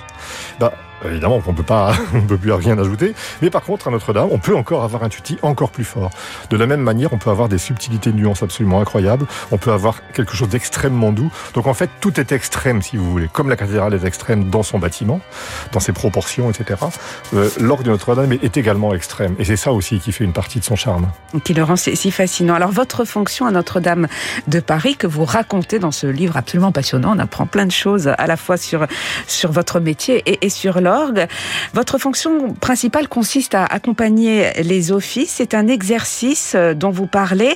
Bah, 0.60 0.72
Évidemment 1.06 1.40
qu'on 1.40 1.54
peut 1.54 1.64
pas, 1.64 1.94
on 2.14 2.22
peut 2.22 2.38
plus 2.38 2.52
rien 2.52 2.78
ajouter. 2.78 3.14
Mais 3.42 3.50
par 3.50 3.62
contre, 3.64 3.88
à 3.88 3.92
Notre-Dame, 3.92 4.28
on 4.32 4.40
peut 4.40 4.56
encore 4.56 4.84
avoir 4.84 5.04
un 5.04 5.10
tutti 5.10 5.38
encore 5.42 5.72
plus 5.72 5.84
fort. 5.84 6.10
De 6.50 6.58
la 6.58 6.66
même 6.66 6.82
manière, 6.82 7.14
on 7.14 7.18
peut 7.18 7.30
avoir 7.30 7.50
des 7.50 7.58
subtilités 7.58 8.12
de 8.12 8.18
nuances 8.18 8.44
absolument 8.44 8.82
incroyables. 8.82 9.26
On 9.52 9.58
peut 9.58 9.72
avoir 9.72 10.02
quelque 10.14 10.36
chose 10.36 10.50
d'extrêmement 10.50 11.12
doux. 11.12 11.32
Donc 11.54 11.68
en 11.68 11.74
fait, 11.74 11.90
tout 12.02 12.20
est 12.20 12.32
extrême, 12.32 12.82
si 12.82 12.98
vous 12.98 13.10
voulez. 13.10 13.30
Comme 13.32 13.50
la 13.50 13.56
cathédrale 13.56 13.94
est 13.94 14.06
extrême 14.06 14.50
dans 14.50 14.64
son 14.64 14.80
bâtiment, 14.80 15.22
dans 15.72 15.80
ses 15.80 15.94
proportions, 15.94 16.50
etc. 16.50 16.82
Euh, 17.34 17.50
L'orgue 17.60 17.84
de 17.84 17.92
Notre-Dame 17.92 18.34
est 18.34 18.58
également 18.58 18.94
extrême. 18.94 19.36
Et 19.40 19.46
c'est 19.46 19.58
ça 19.58 19.72
aussi 19.72 20.00
qui 20.00 20.12
fait 20.12 20.24
une 20.24 20.34
partie 20.34 20.60
de 20.60 20.66
son 20.66 20.76
charme. 20.76 21.10
Qui 21.44 21.54
le 21.54 21.64
rend 21.64 21.76
si 21.76 22.12
fascinant. 22.12 22.56
Alors 22.56 22.72
votre 22.72 23.06
fonction 23.06 23.46
à 23.46 23.52
Notre-Dame 23.52 24.08
de 24.48 24.60
Paris, 24.60 24.96
que 24.96 25.08
vous 25.08 25.26
racontez 25.26 25.80
dans 25.80 25.92
ce 25.92 26.08
livre 26.08 26.38
absolument 26.38 26.72
passionnant, 26.72 27.16
on 27.16 27.20
apprend 27.20 27.46
plein 27.46 27.66
de 27.66 27.72
choses 27.72 28.08
à 28.08 28.28
la 28.28 28.38
fois 28.38 28.58
sur, 28.58 28.86
sur 29.28 29.52
votre 29.52 29.80
métier 29.80 30.24
et, 30.26 30.46
et 30.46 30.50
sur 30.50 30.82
votre 31.74 31.98
fonction 31.98 32.54
principale 32.54 33.08
consiste 33.08 33.56
à 33.56 33.66
accompagner 33.66 34.52
les 34.64 34.92
offices. 34.92 35.32
C'est 35.38 35.54
un 35.54 35.68
exercice 35.68 36.54
euh, 36.56 36.74
dont 36.74 36.92
vous 36.92 37.08
parlez. 37.08 37.56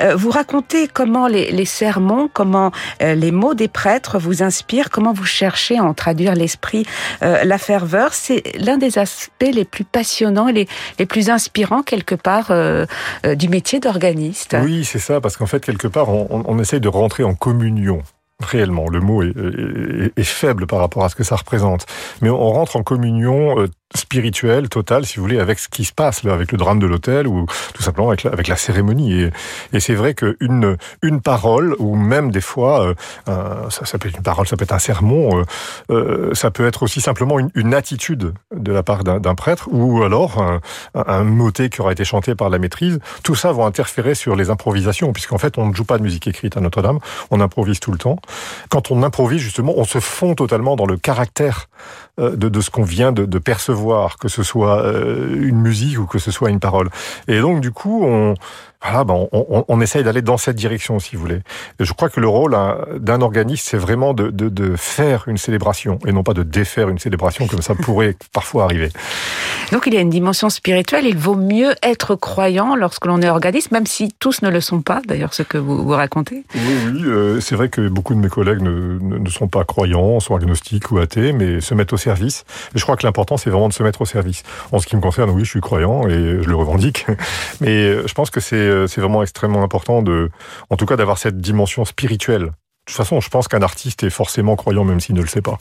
Euh, 0.00 0.14
vous 0.16 0.30
racontez 0.30 0.88
comment 0.88 1.26
les, 1.26 1.64
sermons, 1.64 2.28
comment 2.32 2.72
euh, 3.02 3.14
les 3.14 3.30
mots 3.30 3.54
des 3.54 3.68
prêtres 3.68 4.18
vous 4.18 4.42
inspirent, 4.42 4.90
comment 4.90 5.12
vous 5.12 5.24
cherchez 5.24 5.78
à 5.78 5.84
en 5.84 5.94
traduire 5.94 6.34
l'esprit, 6.34 6.86
la 7.20 7.58
ferveur. 7.58 8.14
C'est 8.14 8.42
l'un 8.58 8.78
des 8.78 8.98
aspects 8.98 9.52
les 9.52 9.64
plus 9.64 9.84
passionnants 9.84 10.48
et 10.48 10.68
les, 10.98 11.06
plus 11.06 11.30
inspirants 11.30 11.82
quelque 11.82 12.14
part 12.14 12.52
du 13.36 13.48
métier 13.48 13.80
d'organiste. 13.80 14.56
Oui, 14.62 14.84
c'est 14.84 14.98
ça, 14.98 15.20
parce 15.20 15.36
qu'en 15.36 15.46
fait, 15.46 15.64
quelque 15.64 15.88
part, 15.88 16.08
on, 16.08 16.44
on 16.46 16.58
essaye 16.58 16.80
de 16.80 16.88
rentrer 16.88 17.24
en 17.24 17.34
communion 17.34 18.02
réellement. 18.40 18.88
Le 18.88 19.00
mot 19.00 19.22
est, 19.22 19.32
est, 20.16 20.22
faible 20.24 20.66
par 20.66 20.78
rapport 20.78 21.04
à 21.04 21.08
ce 21.08 21.14
que 21.14 21.24
ça 21.24 21.36
représente. 21.36 21.86
Mais 22.20 22.30
on 22.30 22.52
rentre 22.52 22.76
en 22.76 22.82
communion 22.82 23.60
euh, 23.60 23.68
spirituel 23.94 24.68
total, 24.68 25.04
si 25.06 25.16
vous 25.16 25.22
voulez, 25.22 25.38
avec 25.38 25.58
ce 25.58 25.68
qui 25.68 25.84
se 25.84 25.92
passe, 25.92 26.22
là, 26.24 26.32
avec 26.32 26.52
le 26.52 26.58
drame 26.58 26.78
de 26.78 26.86
l'hôtel 26.86 27.26
ou 27.26 27.46
tout 27.74 27.82
simplement 27.82 28.08
avec 28.08 28.22
la, 28.22 28.32
avec 28.32 28.48
la 28.48 28.56
cérémonie. 28.56 29.20
Et, 29.20 29.30
et 29.72 29.80
c'est 29.80 29.94
vrai 29.94 30.14
qu'une 30.14 30.76
une 31.02 31.20
parole, 31.20 31.74
ou 31.78 31.96
même 31.96 32.30
des 32.30 32.40
fois, 32.40 32.94
euh, 33.28 33.70
ça, 33.70 33.84
ça 33.84 33.98
peut 33.98 34.08
être 34.08 34.16
une 34.16 34.22
parole, 34.22 34.46
ça 34.46 34.56
peut 34.56 34.64
être 34.64 34.72
un 34.72 34.78
sermon, 34.78 35.38
euh, 35.38 35.44
euh, 35.90 36.34
ça 36.34 36.50
peut 36.50 36.66
être 36.66 36.82
aussi 36.82 37.00
simplement 37.00 37.38
une, 37.38 37.50
une 37.54 37.74
attitude 37.74 38.34
de 38.54 38.72
la 38.72 38.82
part 38.82 39.04
d'un 39.04 39.34
prêtre, 39.34 39.68
ou 39.70 40.02
alors 40.02 40.40
un, 40.40 40.60
un, 40.94 41.24
motet 41.24 41.68
qui 41.68 41.80
aura 41.80 41.92
été 41.92 42.04
chanté 42.04 42.34
par 42.34 42.50
la 42.50 42.58
maîtrise. 42.58 42.98
Tout 43.22 43.34
ça 43.34 43.52
va 43.52 43.64
interférer 43.64 44.14
sur 44.14 44.36
les 44.36 44.50
improvisations, 44.50 45.12
puisqu'en 45.12 45.38
fait, 45.38 45.58
on 45.58 45.66
ne 45.66 45.74
joue 45.74 45.84
pas 45.84 45.98
de 45.98 46.02
musique 46.02 46.26
écrite 46.26 46.56
à 46.56 46.60
Notre-Dame, 46.60 46.98
on 47.30 47.40
improvise 47.40 47.80
tout 47.80 47.92
le 47.92 47.98
temps. 47.98 48.18
Quand 48.68 48.90
on 48.90 49.02
improvise, 49.02 49.40
justement, 49.40 49.74
on 49.76 49.84
se 49.84 50.00
fond 50.00 50.34
totalement 50.34 50.76
dans 50.76 50.86
le 50.86 50.96
caractère 50.96 51.68
de, 52.18 52.48
de 52.48 52.60
ce 52.60 52.70
qu'on 52.70 52.82
vient 52.82 53.12
de, 53.12 53.24
de 53.24 53.38
percevoir 53.38 54.18
que 54.18 54.28
ce 54.28 54.42
soit 54.42 54.82
euh, 54.82 55.34
une 55.34 55.60
musique 55.60 55.98
ou 55.98 56.06
que 56.06 56.18
ce 56.18 56.30
soit 56.30 56.50
une 56.50 56.60
parole. 56.60 56.90
Et 57.26 57.40
donc, 57.40 57.60
du 57.60 57.72
coup, 57.72 58.04
on, 58.04 58.34
voilà, 58.82 59.04
ben 59.04 59.28
on, 59.32 59.64
on, 59.68 59.80
essaye 59.80 60.02
d'aller 60.02 60.22
dans 60.22 60.36
cette 60.36 60.56
direction, 60.56 60.98
si 60.98 61.14
vous 61.14 61.22
voulez. 61.22 61.40
Et 61.78 61.84
je 61.84 61.92
crois 61.92 62.08
que 62.08 62.18
le 62.18 62.28
rôle 62.28 62.54
hein, 62.54 62.78
d'un 62.98 63.20
organiste, 63.20 63.68
c'est 63.68 63.76
vraiment 63.76 64.12
de, 64.12 64.30
de, 64.30 64.48
de, 64.48 64.74
faire 64.76 65.24
une 65.28 65.36
célébration 65.36 65.98
et 66.06 66.12
non 66.12 66.22
pas 66.24 66.34
de 66.34 66.42
défaire 66.42 66.88
une 66.88 66.98
célébration 66.98 67.46
comme 67.46 67.62
ça 67.62 67.74
pourrait 67.74 68.16
parfois 68.32 68.64
arriver. 68.64 68.90
Donc 69.70 69.86
il 69.86 69.94
y 69.94 69.96
a 69.96 70.00
une 70.00 70.10
dimension 70.10 70.50
spirituelle. 70.50 71.06
Il 71.06 71.16
vaut 71.16 71.36
mieux 71.36 71.74
être 71.82 72.16
croyant 72.16 72.74
lorsque 72.74 73.06
l'on 73.06 73.22
est 73.22 73.28
organiste, 73.28 73.70
même 73.70 73.86
si 73.86 74.12
tous 74.18 74.42
ne 74.42 74.50
le 74.50 74.60
sont 74.60 74.82
pas, 74.82 75.00
d'ailleurs, 75.06 75.34
ce 75.34 75.42
que 75.42 75.58
vous, 75.58 75.84
vous 75.84 75.90
racontez. 75.90 76.44
Oui, 76.54 76.60
oui 76.92 77.02
euh, 77.04 77.40
c'est 77.40 77.54
vrai 77.54 77.68
que 77.68 77.88
beaucoup 77.88 78.14
de 78.14 78.20
mes 78.20 78.28
collègues 78.28 78.62
ne, 78.62 78.98
ne, 79.00 79.30
sont 79.30 79.48
pas 79.48 79.64
croyants, 79.64 80.18
sont 80.18 80.34
agnostiques 80.34 80.90
ou 80.90 80.98
athées, 80.98 81.32
mais 81.32 81.60
se 81.60 81.74
mettent 81.74 81.92
au 81.92 81.96
service. 81.96 82.44
Et 82.74 82.78
je 82.78 82.82
crois 82.82 82.96
que 82.96 83.06
l'important, 83.06 83.36
c'est 83.36 83.50
vraiment 83.50 83.68
de 83.68 83.74
se 83.74 83.82
mettre 83.82 84.02
au 84.02 84.06
service. 84.06 84.42
En 84.72 84.80
ce 84.80 84.86
qui 84.86 84.96
me 84.96 85.00
concerne, 85.00 85.30
oui, 85.30 85.44
je 85.44 85.50
suis 85.50 85.60
croyant 85.60 86.08
et 86.08 86.42
je 86.42 86.48
le 86.48 86.56
revendique. 86.56 87.06
Mais 87.60 87.84
euh, 87.84 88.06
je 88.06 88.14
pense 88.14 88.30
que 88.30 88.40
c'est 88.40 88.71
euh, 88.72 88.86
c'est 88.86 89.00
vraiment 89.00 89.22
extrêmement 89.22 89.62
important 89.62 90.02
de, 90.02 90.30
en 90.70 90.76
tout 90.76 90.86
cas, 90.86 90.96
d'avoir 90.96 91.18
cette 91.18 91.38
dimension 91.38 91.84
spirituelle. 91.84 92.42
De 92.44 92.50
toute 92.86 92.96
façon, 92.96 93.20
je 93.20 93.28
pense 93.28 93.46
qu'un 93.48 93.62
artiste 93.62 94.02
est 94.02 94.10
forcément 94.10 94.56
croyant, 94.56 94.84
même 94.84 95.00
s'il 95.00 95.14
ne 95.14 95.20
le 95.20 95.28
sait 95.28 95.42
pas. 95.42 95.58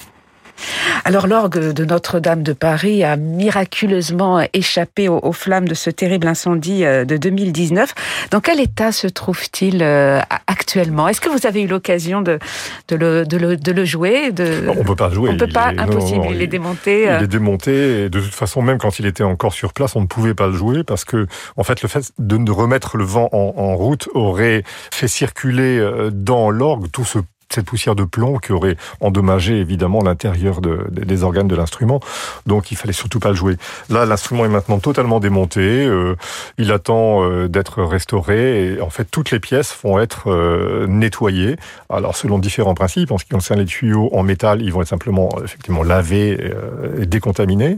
Alors 1.06 1.28
l'orgue 1.28 1.74
de 1.74 1.86
Notre-Dame 1.86 2.44
de 2.44 2.54
Paris 2.54 3.04
a 3.04 3.16
miraculeusement 3.16 4.46
échappé 4.54 5.10
aux, 5.10 5.34
flammes 5.34 5.68
de 5.68 5.74
ce 5.74 5.90
terrible 5.90 6.28
incendie 6.28 6.86
euh, 6.86 7.06
de 7.06 7.18
2019. 7.18 7.94
Dans 8.32 8.40
quel 8.40 8.60
état 8.60 8.92
se 8.92 9.08
trouve-t-il 9.08 9.82
euh, 9.82 10.20
actuellement? 10.48 11.08
Est-ce 11.08 11.22
que 11.22 11.30
vous 11.30 11.48
avez 11.48 11.62
eu 11.62 11.68
l'occasion 11.68 12.22
de, 12.22 12.40
de, 12.88 12.96
le, 12.96 13.26
de, 13.26 13.38
le, 13.38 13.58
de 13.58 13.72
le 13.72 13.86
jouer 13.86 14.32
de... 14.32 14.66
On 14.68 14.84
peut 14.84 14.96
pas 14.96 15.10
jouer. 15.10 15.30
On 15.30 15.38
peut 15.38 15.48
pas, 15.48 15.72
impossible. 15.78 16.28
il, 16.32 16.42
est 16.42 16.48
démonté. 16.48 17.06
Il 17.06 17.24
est 17.24 17.28
démonté. 17.28 18.06
Et 18.06 18.10
de 18.10 18.20
toute 18.20 18.34
façon, 18.34 18.62
même 18.62 18.78
quand 18.78 19.00
il 19.00 19.06
était 19.06 19.24
encore 19.24 19.54
sur 19.54 19.74
place, 19.74 19.96
on 19.96 20.02
ne 20.02 20.08
pouvait 20.08 20.34
pas 20.34 20.48
le 20.48 20.54
jouer 20.54 20.84
parce 20.84 21.06
que, 21.06 21.28
en 21.58 21.64
fait, 21.64 21.82
le 21.82 21.90
fait 21.90 22.12
de 22.20 22.52
remettre 22.52 22.98
le 22.98 23.04
vent 23.04 23.30
en, 23.32 23.54
en 23.58 23.76
route 23.76 24.10
aurait 24.14 24.64
fait 24.92 25.08
circuler 25.08 25.80
euh, 25.80 26.10
dans 26.12 26.50
l'orgue 26.50 26.90
tout 26.92 27.06
ce 27.06 27.20
cette 27.54 27.66
poussière 27.66 27.96
de 27.96 28.04
plomb 28.04 28.38
qui 28.38 28.52
aurait 28.52 28.78
endommagé 29.00 29.60
évidemment 29.60 30.02
l'intérieur 30.04 30.62
de, 30.62 30.88
des 30.92 31.24
organes 31.24 31.48
de 31.48 31.56
l'instrument. 31.56 32.00
Donc 32.46 32.72
il 32.72 32.78
fallait 32.78 32.94
surtout 32.94 33.20
pas 33.20 33.30
le 33.30 33.36
jouer. 33.36 33.58
Là, 33.90 34.06
l'instrument 34.06 34.46
est 34.46 34.50
maintenant 34.50 34.80
totalement 34.80 35.20
démonté. 35.20 35.86
Euh, 35.86 36.16
il 36.58 36.72
attend 36.72 37.24
euh, 37.24 37.48
d'être 37.48 37.84
restauré 37.84 38.74
et 38.74 38.82
en 38.82 38.90
fait 38.90 39.06
toutes 39.06 39.32
les 39.32 39.40
pièces 39.40 39.76
vont 39.84 40.00
être 40.00 40.30
euh, 40.30 40.88
nettoyées. 40.88 41.56
Alors 41.90 42.16
selon 42.16 42.40
différents 42.40 42.74
principes, 42.74 43.12
en 43.12 43.18
ce 43.18 43.26
qui 43.26 43.32
concerne 43.32 43.60
les 43.60 43.66
tuyaux 43.66 44.10
en 44.14 44.24
métal, 44.24 44.62
ils 44.62 44.72
vont 44.72 44.82
être 44.82 44.88
simplement 44.88 45.30
effectivement 45.44 45.84
lavés 45.84 46.52
et 47.00 47.06
décontaminés. 47.06 47.78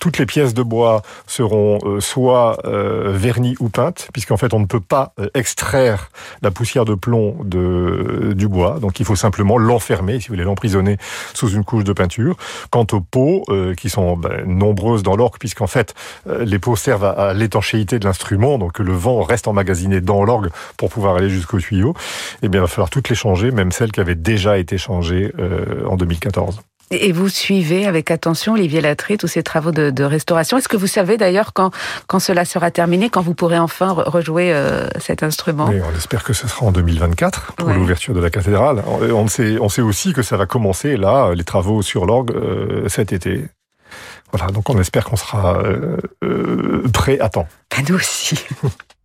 Toutes 0.00 0.18
les 0.18 0.26
pièces 0.26 0.54
de 0.54 0.62
bois 0.62 1.02
seront 1.26 1.78
soit 2.00 2.58
vernies 2.64 3.56
ou 3.60 3.68
peintes, 3.68 4.08
puisqu'en 4.12 4.36
fait 4.36 4.54
on 4.54 4.60
ne 4.60 4.66
peut 4.66 4.80
pas 4.80 5.12
extraire 5.34 6.10
la 6.42 6.50
poussière 6.50 6.84
de 6.84 6.94
plomb 6.94 7.36
de, 7.44 8.32
du 8.34 8.48
bois. 8.48 8.78
Donc 8.80 9.00
il 9.00 9.06
faut 9.08 9.16
simplement 9.16 9.56
l'enfermer, 9.56 10.20
si 10.20 10.28
vous 10.28 10.34
voulez, 10.34 10.44
l'emprisonner 10.44 10.98
sous 11.32 11.48
une 11.48 11.64
couche 11.64 11.84
de 11.84 11.92
peinture. 11.92 12.36
Quant 12.70 12.86
aux 12.92 13.00
pots, 13.00 13.42
euh, 13.48 13.74
qui 13.74 13.88
sont 13.88 14.16
ben, 14.16 14.44
nombreuses 14.46 15.02
dans 15.02 15.16
l'orgue, 15.16 15.38
puisqu'en 15.38 15.66
fait, 15.66 15.94
euh, 16.28 16.44
les 16.44 16.58
pots 16.58 16.76
servent 16.76 17.04
à, 17.04 17.32
l'étanchéité 17.32 17.98
de 17.98 18.04
l'instrument, 18.04 18.58
donc 18.58 18.78
le 18.78 18.92
vent 18.92 19.22
reste 19.22 19.48
emmagasiné 19.48 20.00
dans 20.00 20.24
l'orgue 20.24 20.50
pour 20.76 20.90
pouvoir 20.90 21.16
aller 21.16 21.30
jusqu'au 21.30 21.58
tuyau, 21.58 21.94
eh 22.42 22.48
bien, 22.48 22.60
il 22.60 22.62
va 22.62 22.68
falloir 22.68 22.90
toutes 22.90 23.08
les 23.08 23.14
changer, 23.14 23.50
même 23.50 23.72
celles 23.72 23.92
qui 23.92 24.00
avaient 24.00 24.14
déjà 24.14 24.58
été 24.58 24.76
changées 24.76 25.32
euh, 25.38 25.86
en 25.86 25.96
2014. 25.96 26.60
Et 26.90 27.12
vous 27.12 27.28
suivez 27.28 27.86
avec 27.86 28.10
attention, 28.10 28.54
Olivier 28.54 28.80
Latry, 28.80 29.18
tous 29.18 29.28
ces 29.28 29.42
travaux 29.42 29.72
de, 29.72 29.90
de 29.90 30.04
restauration. 30.04 30.56
Est-ce 30.56 30.68
que 30.68 30.76
vous 30.76 30.86
savez 30.86 31.16
d'ailleurs 31.16 31.52
quand, 31.52 31.70
quand 32.06 32.18
cela 32.18 32.44
sera 32.44 32.70
terminé, 32.70 33.10
quand 33.10 33.20
vous 33.20 33.34
pourrez 33.34 33.58
enfin 33.58 33.90
rejouer 33.90 34.52
euh, 34.52 34.88
cet 34.98 35.22
instrument? 35.22 35.66
Oui, 35.68 35.80
On 35.86 35.96
espère 35.96 36.24
que 36.24 36.32
ce 36.32 36.48
sera 36.48 36.66
en 36.66 36.72
2024 36.72 37.54
pour 37.54 37.68
ouais. 37.68 37.74
l'ouverture 37.74 38.14
de 38.14 38.20
la 38.20 38.30
cathédrale. 38.30 38.82
On 38.86 39.26
sait, 39.28 39.58
on 39.60 39.68
sait 39.68 39.82
aussi 39.82 40.12
que 40.12 40.22
ça 40.22 40.36
va 40.36 40.46
commencer 40.46 40.96
là, 40.96 41.32
les 41.34 41.44
travaux 41.44 41.82
sur 41.82 42.06
l'orgue 42.06 42.34
euh, 42.34 42.88
cet 42.88 43.12
été. 43.12 43.44
Voilà, 44.32 44.52
donc 44.52 44.68
on 44.68 44.78
espère 44.78 45.04
qu'on 45.04 45.16
sera 45.16 45.62
prêt 46.92 47.18
à 47.20 47.28
temps. 47.28 47.48
Ben, 47.74 47.84
nous 47.88 47.96
aussi. 47.96 48.38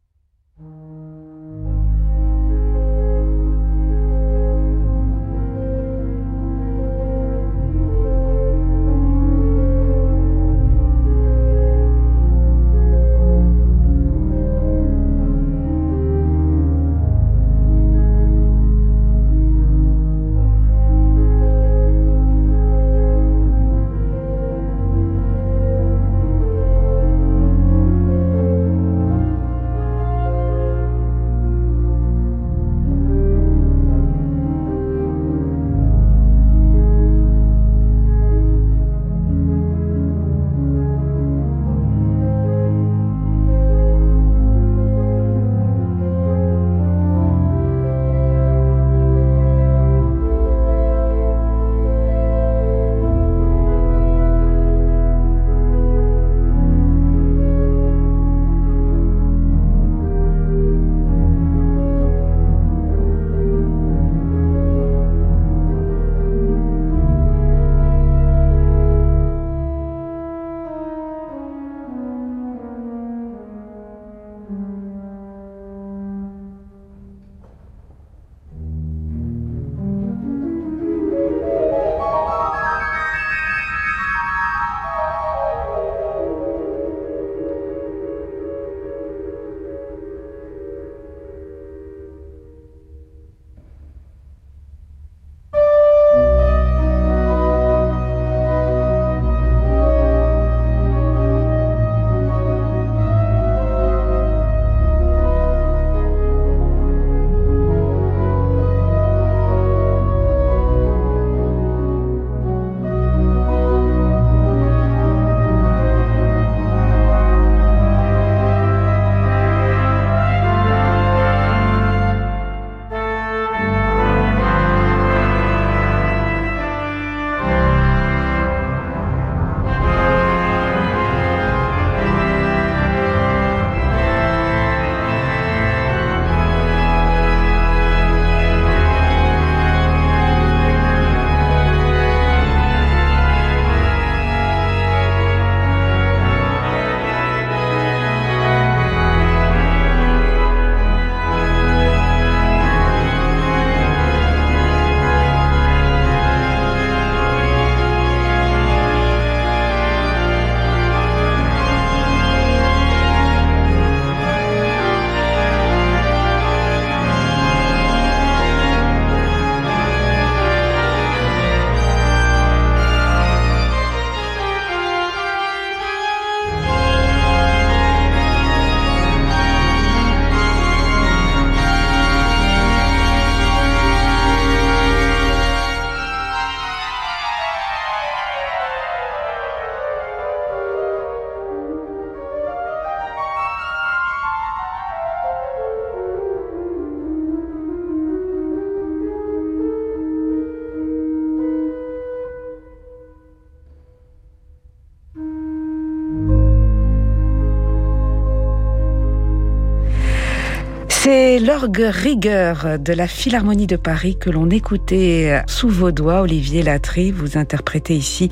l'orgue 211.43 211.89
rigueur 211.89 212.79
de 212.79 212.93
la 212.93 213.05
Philharmonie 213.05 213.67
de 213.67 213.75
Paris 213.75 214.15
que 214.17 214.29
l'on 214.29 214.49
écoutait 214.49 215.41
sous 215.47 215.67
vos 215.67 215.91
doigts. 215.91 216.21
Olivier 216.21 216.63
Latry, 216.63 217.11
vous 217.11 217.37
interprétez 217.37 217.95
ici 217.95 218.29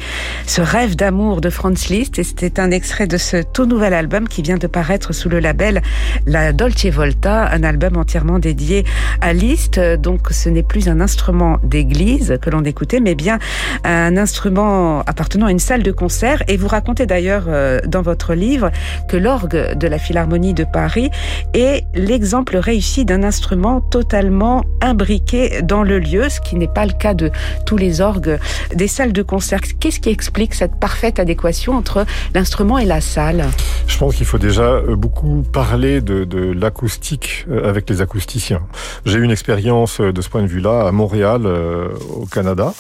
ce 0.47 0.62
rêve 0.62 0.95
d'amour 0.95 1.41
de 1.41 1.50
Franz 1.50 1.89
Liszt 1.89 2.19
et 2.19 2.24
c'était 2.24 2.60
un 2.60 2.71
extrait 2.71 3.08
de 3.08 3.17
ce 3.17 3.43
tout 3.43 3.65
nouvel 3.65 3.93
album 3.93 4.30
qui 4.30 4.41
vient 4.41 4.58
de 4.58 4.67
paraître 4.67 5.13
sous 5.13 5.28
le 5.28 5.39
label 5.39 5.82
La 6.26 6.54
Dolce 6.54 6.86
Volta, 6.86 7.50
un 7.52 7.63
album 7.63 7.97
entièrement 7.97 8.39
dédié 8.39 8.86
à 9.19 9.34
Liszt. 9.34 9.78
Donc 10.00 10.30
ce 10.32 10.47
n'est 10.47 10.63
plus 10.63 10.88
un 10.88 11.02
instrument 11.02 11.58
d'église 11.63 12.38
que 12.41 12.50
l'on 12.50 12.63
écoutait, 12.63 13.02
mais 13.02 13.15
bien 13.15 13.39
un 13.84 14.15
instrument 14.15 15.02
appartenant 15.02 15.47
à 15.47 15.52
une 15.52 15.60
salle 15.60 15.84
de 15.84 15.91
concert. 15.91 16.43
Et 16.47 16.56
vous 16.56 16.67
racontez 16.69 17.08
d'ailleurs 17.08 17.45
euh, 17.47 17.82
dans 17.88 18.04
votre 18.04 18.34
livre 18.36 18.71
que 19.10 19.17
l'orgue 19.17 19.76
de 19.76 19.88
la 19.88 19.97
Philharmonie 19.97 20.54
de 20.54 20.63
Paris 20.63 21.10
est 21.54 21.84
l'exemple 21.93 22.56
réussi 22.56 23.01
d'un 23.06 23.24
instrument 23.24 23.82
totalement 23.82 24.64
imbriqué 24.82 25.62
dans 25.62 25.84
le 25.84 26.00
lieu, 26.00 26.30
ce 26.30 26.40
qui 26.40 26.56
n'est 26.56 26.68
pas 26.68 26.86
le 26.86 26.94
cas 26.94 27.14
de 27.14 27.32
tous 27.66 27.78
les 27.78 28.02
orgues 28.02 28.40
des 28.74 28.88
salles 28.88 29.14
de 29.14 29.22
concert. 29.22 29.62
Qu'est-ce 29.80 30.00
qui 30.00 30.10
explique 30.10 30.54
cette 30.54 30.80
parfaite 30.80 31.20
adéquation 31.20 31.74
entre 31.74 32.06
l'instrument 32.34 32.78
et 32.78 32.86
la 32.86 33.02
salle? 33.02 33.46
Je 33.88 33.98
pense 33.98 34.16
qu'il 34.16 34.26
faut 34.26 34.38
déjà 34.38 34.64
euh, 34.64 34.96
beaucoup 34.96 35.44
parler 35.52 36.02
de, 36.02 36.52
l'acoustique 36.54 37.46
euh, 37.50 37.68
avec 37.68 37.90
les 37.90 38.02
acousticiens. 38.02 38.62
J'ai 39.06 39.20
eu 39.20 39.24
une 39.24 39.32
expérience 39.32 40.00
euh, 40.02 40.12
de 40.12 40.22
ce 40.22 40.30
point 40.30 40.42
de 40.42 40.48
vue-là 40.48 40.88
à 40.88 40.92
Montréal, 40.92 41.46
au 41.46 42.26
Canada 42.26 42.74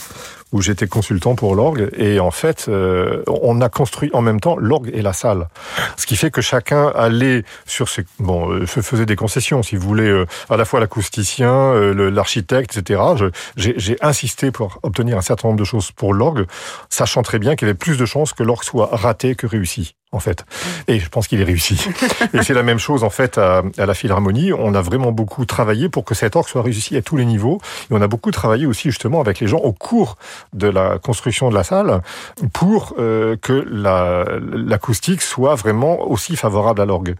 où 0.51 0.61
j'étais 0.61 0.87
consultant 0.87 1.35
pour 1.35 1.55
l'orgue 1.55 1.89
et 1.97 2.19
en 2.19 2.31
fait 2.31 2.65
euh, 2.67 3.23
on 3.27 3.61
a 3.61 3.69
construit 3.69 4.09
en 4.13 4.21
même 4.21 4.39
temps 4.39 4.57
l'orgue 4.57 4.89
et 4.93 5.01
la 5.01 5.13
salle. 5.13 5.47
Ce 5.97 6.05
qui 6.05 6.15
fait 6.15 6.31
que 6.31 6.41
chacun 6.41 6.87
allait 6.95 7.43
sur 7.65 7.89
ses 7.89 8.05
bon 8.19 8.51
euh, 8.51 8.65
faisait 8.65 9.05
des 9.05 9.15
concessions 9.15 9.63
si 9.63 9.75
vous 9.75 9.87
voulez 9.87 10.09
euh, 10.09 10.25
à 10.49 10.57
la 10.57 10.65
fois 10.65 10.79
l'acousticien 10.79 11.53
euh, 11.53 12.09
l'architecte 12.09 12.77
etc 12.77 13.01
j'ai 13.55 13.97
insisté 14.01 14.51
pour 14.51 14.79
obtenir 14.83 15.17
un 15.17 15.21
certain 15.21 15.49
nombre 15.49 15.59
de 15.59 15.65
choses 15.65 15.91
pour 15.91 16.13
l'orgue 16.13 16.45
sachant 16.89 17.21
très 17.21 17.39
bien 17.39 17.55
qu'il 17.55 17.67
y 17.67 17.69
avait 17.69 17.77
plus 17.77 17.97
de 17.97 18.05
chances 18.05 18.33
que 18.33 18.43
l'orgue 18.43 18.63
soit 18.63 18.89
raté 18.91 19.35
que 19.35 19.47
réussi 19.47 19.95
en 20.13 20.19
fait. 20.19 20.45
Et 20.87 20.99
je 20.99 21.07
pense 21.09 21.27
qu'il 21.27 21.39
est 21.39 21.45
réussi. 21.45 21.79
et 22.33 22.43
c'est 22.43 22.53
la 22.53 22.63
même 22.63 22.79
chose 22.79 23.03
en 23.03 23.09
fait 23.09 23.37
à, 23.37 23.63
la 23.77 23.93
Philharmonie. 23.93 24.51
On 24.51 24.73
a 24.75 24.81
vraiment 24.81 25.11
beaucoup 25.11 25.45
travaillé 25.45 25.87
pour 25.87 26.03
que 26.03 26.15
cet 26.15 26.35
orgue 26.35 26.47
soit 26.47 26.61
réussi 26.61 26.97
à 26.97 27.01
tous 27.01 27.15
les 27.15 27.25
niveaux. 27.25 27.59
Et 27.89 27.93
on 27.93 28.01
a 28.01 28.07
beaucoup 28.07 28.31
travaillé 28.31 28.65
aussi 28.65 28.89
justement 28.89 29.21
avec 29.21 29.39
les 29.39 29.47
gens 29.47 29.59
au 29.59 29.71
cours 29.71 30.17
de 30.53 30.67
la 30.67 30.97
construction 30.99 31.49
de 31.49 31.55
la 31.55 31.63
salle 31.63 32.01
pour 32.51 32.95
euh, 32.99 33.37
que 33.41 33.53
l'acoustique 33.53 35.21
soit 35.21 35.55
vraiment 35.55 36.01
aussi 36.09 36.35
favorable 36.35 36.81
à 36.81 36.85
l'orgue. 36.85 37.15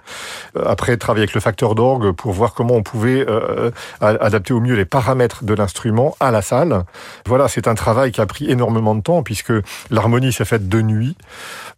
Euh, 0.58 0.66
après, 0.66 0.98
travailler 0.98 1.24
avec 1.24 1.34
le 1.34 1.42
facteur 1.42 1.76
d'orgue 1.76 2.12
pour 2.12 2.34
voir 2.34 2.54
comment 2.54 2.76
on 2.76 2.84
pouvait 2.84 3.26
euh, 3.28 3.72
adapter 4.02 4.54
au 4.54 4.60
mieux 4.60 4.76
les 4.76 4.86
paramètres 4.86 5.46
de 5.46 5.54
l'instrument 5.54 6.16
à 6.20 6.32
la 6.32 6.42
salle. 6.42 6.84
Voilà, 7.26 7.48
c'est 7.48 7.68
un 7.68 7.76
travail 7.76 8.12
qui 8.12 8.20
a 8.20 8.26
pris 8.26 8.52
énormément 8.52 8.96
de 8.96 9.02
temps 9.02 9.24
puisque 9.24 9.54
l'harmonie 9.90 10.34
s'est 10.34 10.46
faite 10.46 10.68
de 10.68 10.82
nuit. 10.82 11.16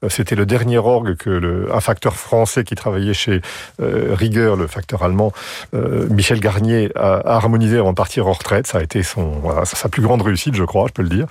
C'était 0.10 0.36
le 0.36 0.46
dernier 0.46 0.80
orgue 0.80 1.03
que 1.18 1.30
le, 1.30 1.74
un 1.74 1.80
facteur 1.80 2.16
français 2.16 2.64
qui 2.64 2.76
travaillait 2.76 3.14
chez 3.14 3.42
euh, 3.82 4.14
Rigueur, 4.14 4.56
le 4.56 4.68
facteur 4.68 5.04
allemand, 5.04 5.34
euh, 5.74 6.08
Michel 6.10 6.40
Garnier, 6.40 6.92
a, 6.96 7.22
harmonisé 7.36 7.78
avant 7.78 7.92
de 7.92 7.96
partir 7.96 8.28
en 8.28 8.34
retraite. 8.34 8.68
Ça 8.68 8.80
a 8.80 8.84
été 8.84 9.04
son, 9.04 9.26
voilà, 9.42 9.66
sa 9.66 9.90
plus 9.90 10.02
grande 10.02 10.22
réussite, 10.22 10.56
je 10.56 10.64
crois, 10.64 10.88
je 10.88 10.94
peux 10.94 11.04
le 11.04 11.10
dire. 11.10 11.26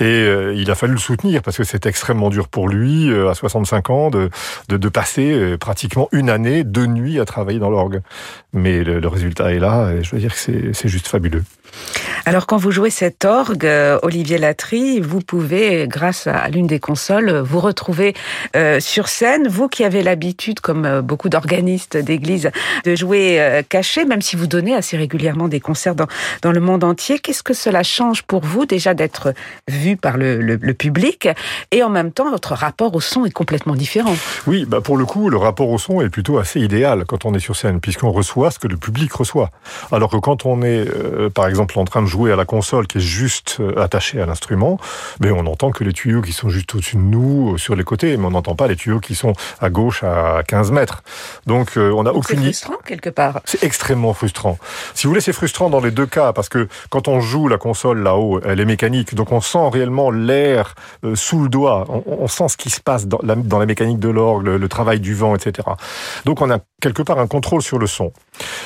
Et 0.00 0.04
euh, 0.04 0.54
il 0.54 0.70
a 0.70 0.74
fallu 0.74 0.94
le 0.94 0.98
soutenir 0.98 1.42
parce 1.42 1.56
que 1.56 1.64
c'est 1.64 1.86
extrêmement 1.86 2.30
dur 2.30 2.48
pour 2.48 2.68
lui, 2.68 3.12
à 3.28 3.34
65 3.34 3.90
ans, 3.90 4.10
de, 4.10 4.30
de, 4.68 4.76
de 4.76 4.88
passer 4.88 5.56
pratiquement 5.58 6.08
une 6.12 6.30
année, 6.30 6.64
de 6.64 6.86
nuit 6.86 7.20
à 7.20 7.24
travailler 7.24 7.58
dans 7.58 7.70
l'orgue. 7.70 8.00
Mais 8.52 8.84
le, 8.84 9.00
le, 9.00 9.08
résultat 9.08 9.52
est 9.52 9.58
là 9.58 9.92
et 9.92 10.02
je 10.02 10.10
veux 10.14 10.20
dire 10.20 10.34
que 10.34 10.72
c'est 10.72 10.88
juste 10.88 11.08
fabuleux. 11.08 11.44
Alors 12.24 12.46
quand 12.46 12.56
vous 12.56 12.70
jouez 12.70 12.90
cet 12.90 13.24
orgue, 13.24 13.66
euh, 13.66 13.98
Olivier 14.02 14.38
Latry, 14.38 15.00
vous 15.00 15.18
pouvez, 15.20 15.88
grâce 15.88 16.28
à 16.28 16.48
l'une 16.48 16.68
des 16.68 16.78
consoles, 16.78 17.38
vous 17.38 17.58
retrouver 17.58 18.14
euh, 18.54 18.78
sur 18.78 19.08
scène. 19.08 19.48
Vous 19.48 19.68
qui 19.68 19.82
avez 19.82 20.04
l'habitude, 20.04 20.60
comme 20.60 20.84
euh, 20.84 21.02
beaucoup 21.02 21.28
d'organistes 21.28 21.96
d'église, 21.96 22.52
de 22.84 22.94
jouer 22.94 23.62
caché, 23.68 24.04
même 24.04 24.22
si 24.22 24.36
vous 24.36 24.46
donnez 24.46 24.74
assez 24.74 24.96
régulièrement 24.96 25.48
des 25.48 25.58
concerts 25.58 25.96
dans, 25.96 26.06
dans 26.42 26.52
le 26.52 26.60
monde 26.60 26.84
entier, 26.84 27.18
qu'est-ce 27.18 27.42
que 27.42 27.54
cela 27.54 27.82
change 27.82 28.22
pour 28.22 28.44
vous 28.44 28.66
déjà 28.66 28.94
d'être 28.94 29.34
vu 29.68 29.96
par 29.96 30.16
le, 30.16 30.36
le, 30.40 30.74
public 30.74 31.28
et 31.70 31.82
en 31.82 31.90
même 31.90 32.12
temps 32.12 32.30
votre 32.30 32.54
rapport 32.54 32.94
au 32.94 33.00
son 33.00 33.24
est 33.24 33.30
complètement 33.30 33.74
différent? 33.74 34.14
Oui, 34.46 34.64
bah 34.66 34.80
pour 34.80 34.96
le 34.96 35.04
coup, 35.04 35.28
le 35.28 35.36
rapport 35.38 35.68
au 35.68 35.78
son 35.78 36.00
est 36.00 36.08
plutôt 36.08 36.38
assez 36.38 36.60
idéal 36.60 37.04
quand 37.06 37.24
on 37.24 37.34
est 37.34 37.40
sur 37.40 37.56
scène, 37.56 37.80
puisqu'on 37.80 38.12
reçoit 38.12 38.50
ce 38.50 38.58
que 38.58 38.68
le 38.68 38.76
public 38.76 39.12
reçoit. 39.12 39.50
Alors 39.90 40.10
que 40.10 40.18
quand 40.18 40.46
on 40.46 40.62
est, 40.62 40.86
par 41.30 41.48
exemple, 41.48 41.78
en 41.78 41.84
train 41.84 42.02
de 42.02 42.11
jouer 42.12 42.30
à 42.30 42.36
la 42.36 42.44
console 42.44 42.86
qui 42.86 42.98
est 42.98 43.00
juste 43.00 43.56
euh, 43.60 43.82
attachée 43.82 44.20
à 44.20 44.26
l'instrument, 44.26 44.78
mais 45.20 45.30
on 45.30 45.46
entend 45.46 45.70
que 45.70 45.82
les 45.82 45.94
tuyaux 45.94 46.20
qui 46.20 46.32
sont 46.32 46.50
juste 46.50 46.74
au-dessus 46.74 46.96
de 46.96 47.00
nous, 47.00 47.54
euh, 47.54 47.56
sur 47.56 47.74
les 47.74 47.84
côtés, 47.84 48.18
mais 48.18 48.26
on 48.26 48.32
n'entend 48.32 48.54
pas 48.54 48.68
les 48.68 48.76
tuyaux 48.76 49.00
qui 49.00 49.14
sont 49.14 49.32
à 49.60 49.70
gauche 49.70 50.04
à 50.04 50.42
15 50.46 50.72
mètres. 50.72 51.02
Donc 51.46 51.78
euh, 51.78 51.90
on 51.96 52.04
a 52.04 52.12
aucune... 52.12 52.40
C'est 52.40 52.52
frustrant 52.52 52.76
quelque 52.84 53.08
part. 53.08 53.40
C'est 53.46 53.64
extrêmement 53.64 54.12
frustrant. 54.12 54.58
Si 54.94 55.06
vous 55.06 55.10
voulez, 55.12 55.22
c'est 55.22 55.32
frustrant 55.32 55.70
dans 55.70 55.80
les 55.80 55.90
deux 55.90 56.04
cas, 56.04 56.34
parce 56.34 56.50
que 56.50 56.68
quand 56.90 57.08
on 57.08 57.20
joue 57.20 57.48
la 57.48 57.56
console 57.56 58.02
là-haut, 58.02 58.40
elle 58.44 58.60
est 58.60 58.66
mécanique, 58.66 59.14
donc 59.14 59.32
on 59.32 59.40
sent 59.40 59.70
réellement 59.72 60.10
l'air 60.10 60.74
sous 61.14 61.42
le 61.42 61.48
doigt, 61.48 61.86
on, 62.06 62.28
sent 62.28 62.48
ce 62.48 62.56
qui 62.58 62.68
se 62.68 62.80
passe 62.80 63.06
dans 63.06 63.20
la, 63.22 63.36
dans 63.36 63.58
la 63.58 63.66
mécanique 63.66 63.98
de 63.98 64.10
l'orgue, 64.10 64.44
le, 64.44 64.58
le 64.58 64.68
travail 64.68 65.00
du 65.00 65.14
vent, 65.14 65.34
etc. 65.34 65.66
Donc 66.26 66.42
on 66.42 66.50
a 66.50 66.58
quelque 66.82 67.02
part 67.02 67.18
un 67.18 67.26
contrôle 67.26 67.62
sur 67.62 67.78
le 67.78 67.86
son. 67.86 68.12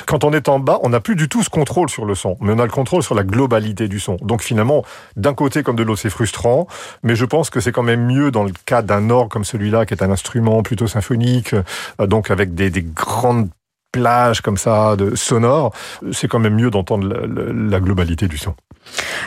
Quand 0.05 0.23
on 0.23 0.31
est 0.31 0.47
en 0.47 0.59
bas, 0.59 0.79
on 0.83 0.89
n'a 0.89 0.99
plus 0.99 1.15
du 1.15 1.27
tout 1.27 1.43
ce 1.43 1.49
contrôle 1.49 1.89
sur 1.89 2.05
le 2.05 2.15
son, 2.15 2.37
mais 2.39 2.53
on 2.53 2.59
a 2.59 2.65
le 2.65 2.71
contrôle 2.71 3.03
sur 3.03 3.13
la 3.13 3.23
globalité 3.23 3.87
du 3.87 3.99
son. 3.99 4.15
Donc 4.21 4.41
finalement, 4.41 4.83
d'un 5.15 5.33
côté 5.33 5.63
comme 5.63 5.75
de 5.75 5.83
l'autre, 5.83 6.01
c'est 6.01 6.09
frustrant, 6.09 6.67
mais 7.03 7.15
je 7.15 7.25
pense 7.25 7.49
que 7.49 7.59
c'est 7.59 7.73
quand 7.73 7.83
même 7.83 8.05
mieux 8.05 8.31
dans 8.31 8.43
le 8.43 8.53
cas 8.65 8.81
d'un 8.81 9.09
orgue 9.09 9.29
comme 9.29 9.43
celui-là, 9.43 9.85
qui 9.85 9.93
est 9.93 10.03
un 10.03 10.11
instrument 10.11 10.63
plutôt 10.63 10.87
symphonique, 10.87 11.53
euh, 11.53 12.07
donc 12.07 12.31
avec 12.31 12.55
des, 12.55 12.69
des 12.69 12.83
grandes 12.83 13.49
plages 13.97 14.41
comme 14.41 14.57
ça, 14.57 14.95
de 14.95 15.15
sonore, 15.15 15.73
c'est 16.11 16.27
quand 16.27 16.39
même 16.39 16.55
mieux 16.55 16.69
d'entendre 16.69 17.07
la, 17.07 17.79
globalité 17.79 18.27
du 18.27 18.37
son. 18.37 18.55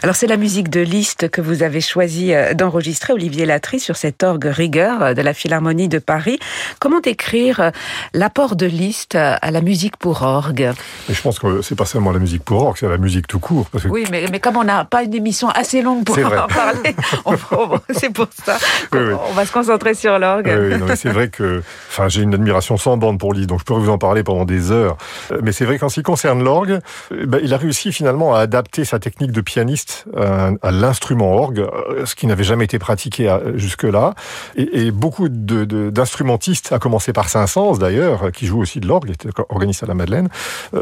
Alors 0.03 0.17
c'est 0.17 0.27
la 0.27 0.37
musique 0.37 0.71
de 0.71 0.81
Liszt 0.81 1.29
que 1.29 1.41
vous 1.41 1.63
avez 1.63 1.81
choisi 1.81 2.33
euh, 2.33 2.55
d'enregistrer, 2.55 3.13
Olivier 3.13 3.47
Latry, 3.47 3.81
sur 3.81 3.97
cet 3.97 4.23
orgue 4.23 4.47
rigueur 4.47 5.03
euh, 5.03 5.15
de 5.15 5.23
la 5.23 5.35
Philharmonie 5.35 5.89
de 5.89 5.99
Paris. 5.99 6.39
Comment 6.81 7.01
décrire 7.01 7.61
euh, 7.61 7.71
l'apport 8.15 8.57
de 8.57 8.67
Liszt 8.67 9.15
à 9.15 9.51
la 9.51 9.61
musique 9.61 9.97
pour 9.97 10.23
orgue? 10.23 10.73
Je 11.09 11.21
pense 11.21 11.39
que 11.39 11.63
c'est 11.63 11.75
pas 11.75 11.85
seulement 11.85 12.13
la 12.13 12.19
musique 12.19 12.45
pour 12.45 12.63
orgue, 12.63 12.77
c'est 12.79 12.89
la 12.89 12.99
musique 12.99 13.27
tout 13.27 13.41
court. 13.41 13.69
Oui, 13.89 14.05
mais, 14.11 14.27
mais, 14.31 14.41
comme 14.41 14.57
on 14.57 14.65
n'a 14.65 14.85
pas 14.85 15.03
une 15.03 15.15
émission 15.15 15.49
assez 15.49 15.83
longue 15.83 16.05
pour 16.05 16.19
en 16.19 16.47
parler, 16.47 16.95
c'est 17.91 18.11
pour 18.11 18.29
ça 18.45 18.57
qu'on 18.91 19.33
va 19.35 19.45
se 19.45 19.53
concentrer 19.53 19.95
sur 19.95 20.19
l'orgue. 20.19 20.51
Oui, 20.51 20.97
c'est 20.97 21.11
vrai 21.11 21.29
que 21.29 21.63
enfin, 21.91 22.09
j'ai 22.09 22.23
une 22.23 22.35
admiration 22.35 22.77
sans 22.77 22.97
bande 22.97 23.19
pour 23.19 23.35
Liszt, 23.35 23.49
donc 23.49 23.61
je 23.61 23.65
pourrais 23.65 23.81
vous 23.81 23.91
en 23.91 23.99
parler 23.99 24.23
pendant 24.23 24.45
des 24.45 24.60
heures. 24.70 24.96
Mais 25.42 25.53
c'est 25.53 25.64
vrai 25.64 25.79
qu'en 25.79 25.88
ce 25.88 25.96
qui 25.96 26.03
concerne 26.03 26.42
l'orgue, 26.42 26.81
ben, 27.11 27.40
il 27.42 27.55
a 27.55 27.57
réussi 27.57 27.92
finalement 27.92 28.35
à 28.35 28.40
adapter 28.40 28.85
sa 28.85 28.99
technique 28.99 29.33
de 29.33 29.40
pianiste 29.40 30.05
euh, 30.16 30.57
à, 30.62 30.70
l'instrument 30.70 31.35
orgue, 31.35 31.61
euh, 31.61 32.07
ce 32.07 32.14
qui 32.14 32.27
n'avait 32.27 32.44
jamais 32.44 32.64
été 32.64 32.79
pratiqué 32.79 33.29
euh, 33.29 33.57
jusque-là. 33.57 34.14
Et, 34.57 34.90
beaucoup 34.90 35.29
d'instrumentistes, 35.29 36.73
à 36.73 36.79
commencer 36.79 37.12
par 37.12 37.29
Saint-Saëns 37.29 37.79
d'ailleurs, 37.79 38.33
qui 38.33 38.46
joue 38.46 38.61
aussi 38.61 38.81
de 38.81 38.88
l'orgue, 38.88 39.11
était 39.11 39.29
organiste 39.49 39.83
à 39.83 39.87
la 39.87 39.94
Madeleine, 39.94 40.29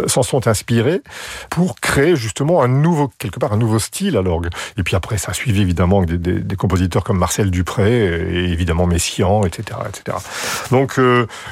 s'en 0.06 0.22
sont 0.22 0.48
inspirés 0.48 1.02
pour 1.50 1.78
créer 1.80 2.16
justement 2.16 2.62
un 2.62 2.68
nouveau, 2.68 3.10
quelque 3.18 3.38
part, 3.38 3.52
un 3.52 3.56
nouveau 3.56 3.78
style 3.78 4.16
à 4.16 4.22
l'orgue. 4.22 4.48
Et 4.76 4.82
puis 4.82 4.96
après, 4.96 5.18
ça 5.18 5.32
a 5.32 5.34
suivi 5.34 5.60
évidemment 5.60 6.02
des, 6.02 6.56
compositeurs 6.56 7.04
comme 7.04 7.18
Marcel 7.18 7.50
Dupré 7.50 7.92
et 7.92 8.50
évidemment 8.50 8.86
Messiaen, 8.86 9.42
etc., 9.44 9.78
etc. 9.88 10.16
Donc 10.70 10.98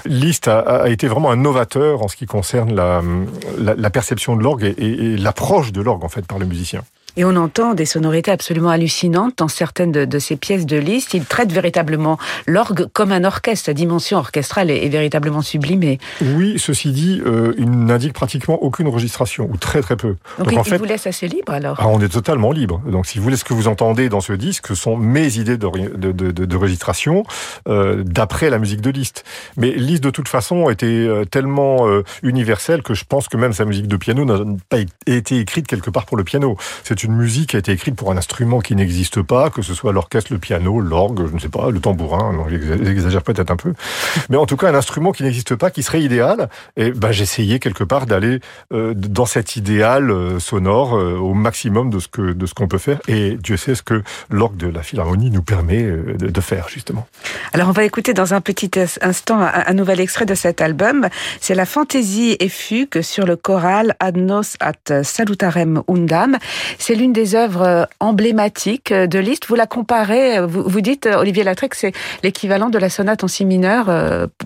Liszt 0.05 0.49
a, 0.49 0.89
été 0.89 1.09
vraiment 1.09 1.31
un 1.31 1.37
novateur 1.37 2.03
en 2.07 2.09
ce 2.09 2.17
qui 2.17 2.27
concerne 2.27 2.73
la, 2.73 3.91
perception 3.91 4.37
de 4.37 4.43
l'orgue 4.43 4.63
et, 4.65 4.75
et 4.79 5.17
l'approche 5.17 5.73
de 5.73 5.81
l'orgue 5.81 6.05
en 6.05 6.09
fait 6.09 6.25
par 6.25 6.39
le 6.39 6.47
musicien. 6.47 6.85
Et 7.17 7.25
on 7.25 7.37
entend 7.37 7.75
des 7.75 7.87
sonorités 7.87 8.31
absolument 8.31 8.71
hallucinantes 8.71 9.35
dans 9.39 9.49
certaines 9.49 9.93
de, 9.93 10.19
ces 10.19 10.37
pièces 10.37 10.67
de 10.67 10.77
Liszt. 10.77 11.15
Il 11.15 11.25
traite 11.25 11.53
véritablement 11.53 12.19
l'orgue 12.47 12.87
comme 12.93 13.13
un 13.13 13.25
orchestre. 13.25 13.67
Sa 13.67 13.75
dimension 13.75 14.19
orchestrale 14.19 14.71
est, 14.71 14.89
véritablement 14.89 15.43
sublimée. 15.43 15.99
Oui, 16.21 16.59
ceci 16.59 16.93
dit, 16.93 17.23
euh, 17.27 17.55
il 17.59 17.71
n'indique 17.71 18.13
pratiquement 18.13 18.63
aucune 18.63 18.87
enregistration, 18.87 19.49
ou 19.51 19.57
très 19.57 19.81
très 19.81 19.97
peu. 19.97 20.17
Donc, 20.39 20.53
il, 20.53 20.59
en 20.59 20.65
fait, 20.65 20.79
vous 20.79 20.85
laisse 20.85 21.07
assez 21.07 21.27
libre 21.27 21.53
alors 21.53 21.79
ah, 21.81 21.89
On 21.89 22.01
est 22.01 22.09
totalement 22.09 22.53
libre. 22.53 22.81
Donc 22.87 23.07
si 23.07 23.19
vous 23.19 23.25
voulez, 23.25 23.37
ce 23.37 23.45
que 23.45 23.55
vous 23.55 23.69
entendez 23.69 24.09
dans 24.09 24.21
ce 24.21 24.33
disque, 24.33 24.69
ce 24.69 24.75
sont 24.75 24.97
mes 24.97 25.39
idées 25.39 25.57
de, 25.57 25.69
de, 25.97 26.13
de, 26.13 26.45
de 26.45 26.57
registration 26.57 27.25
euh, 27.69 28.03
d'après 28.05 28.51
la 28.51 28.59
musique 28.59 28.81
de 28.81 28.91
Liszt. 28.91 29.25
Mais 29.57 29.71
Liszt, 29.73 30.03
de 30.03 30.11
toute 30.11 30.29
façon, 30.29 30.71
était 30.71 30.87
euh, 30.87 31.25
tellement 31.25 31.89
euh, 31.89 32.03
universel 32.23 32.83
que 32.83 32.95
je 32.95 33.05
pense 33.05 33.29
que 33.29 33.37
même 33.37 33.53
sa 33.53 33.65
musique 33.65 33.89
de 33.89 33.97
piano 33.97 34.25
n'a 34.25 34.39
pas 34.69 34.79
été 35.07 35.39
écrite 35.39 35.67
quelque 35.67 35.91
part 35.91 36.07
pour 36.07 36.17
le 36.17 36.25
piano. 36.25 36.57
C'est 36.85 37.03
une 37.07 37.17
musique 37.17 37.51
qui 37.51 37.57
a 37.57 37.59
été 37.59 37.73
écrite 37.73 37.97
pour 37.97 38.13
un 38.13 38.17
instrument 38.17 38.61
qui 38.61 38.77
n'existe 38.77 39.23
pas, 39.23 39.51
que 39.51 39.63
ce 39.63 39.75
soit 39.75 39.93
l'orchestre, 39.93 40.33
le 40.33 40.39
piano, 40.39 40.81
l'orgue, 40.81 41.27
je 41.27 41.35
ne 41.35 41.39
sais 41.39 41.49
pas, 41.49 41.71
le 41.71 41.81
tambourin, 41.81 42.33
non, 42.33 42.47
j'exagère 42.49 43.23
peut-être 43.23 43.51
un 43.51 43.57
peu, 43.57 43.73
mais 44.29 44.37
en 44.37 44.47
tout 44.47 44.57
cas 44.57 44.69
un 44.69 44.75
instrument 44.75 45.13
qui 45.13 45.23
n'existe 45.23 45.55
pas, 45.55 45.71
qui 45.71 45.83
serait 45.83 46.03
idéal. 46.03 46.49
Et 46.77 46.91
ben 46.91 47.13
j'essayais 47.13 47.59
quelque 47.59 47.85
part 47.85 48.07
d'aller 48.07 48.41
euh, 48.73 48.93
dans 48.95 49.27
cet 49.27 49.57
idéal 49.57 50.11
euh, 50.11 50.41
sonore 50.41 50.97
euh, 50.97 51.17
au 51.17 51.35
maximum 51.35 51.91
de 51.91 51.99
ce 52.01 52.09
que 52.09 52.33
de 52.33 52.47
ce 52.47 52.55
qu'on 52.55 52.69
peut 52.69 52.79
faire. 52.79 52.99
Et 53.09 53.37
Dieu 53.41 53.57
sait 53.57 53.75
ce 53.75 53.83
que 53.83 54.03
l'orgue 54.29 54.57
de 54.57 54.69
la 54.69 54.83
Philharmonie 54.83 55.31
nous 55.31 55.43
permet 55.43 55.83
de, 55.85 56.41
faire 56.41 56.69
justement. 56.69 57.07
Alors 57.53 57.69
on 57.69 57.73
va 57.73 57.85
écouter 57.85 58.15
dans 58.15 58.35
un 58.35 58.41
petit 58.41 58.71
instant 59.01 59.41
un, 59.41 59.73
nouvel 59.73 60.01
extrait 60.01 60.27
de 60.27 60.35
cet 60.35 60.61
album. 60.61 61.09
C'est 61.41 61.55
la 61.55 61.67
fantaisie 61.67 62.37
et 62.41 62.49
fugue 62.49 63.01
sur 63.01 63.27
le 63.27 63.37
choral 63.37 63.95
Adnos 64.01 64.57
at 64.61 65.03
Salutarem 65.03 65.83
Undam. 65.89 66.37
C'est 66.79 66.95
l'une 66.97 67.13
des 67.13 67.35
œuvres 67.35 67.63
euh, 67.63 67.85
emblématiques 68.01 68.93
euh, 68.93 69.07
de 69.07 69.19
Liszt. 69.19 69.47
Vous 69.49 69.55
la 69.55 69.67
comparez, 69.67 70.39
euh, 70.39 70.47
vous, 70.47 70.81
dites, 70.81 71.07
Olivier 71.07 71.45
Latrec, 71.45 71.75
c'est 71.75 71.93
l'équivalent 72.23 72.71
de 72.71 72.79
la 72.79 72.89
sonate 72.89 73.25
en 73.25 73.29
si 73.29 73.45
mineur 73.45 73.87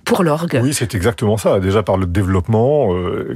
pour 0.04 0.22
l'orgue. 0.22 0.60
Oui, 0.62 0.74
c'est 0.74 0.94
exactement 0.94 1.36
ça. 1.36 1.60
Déjà 1.60 1.82
par 1.82 1.96
le 1.96 2.06
développement 2.06 2.88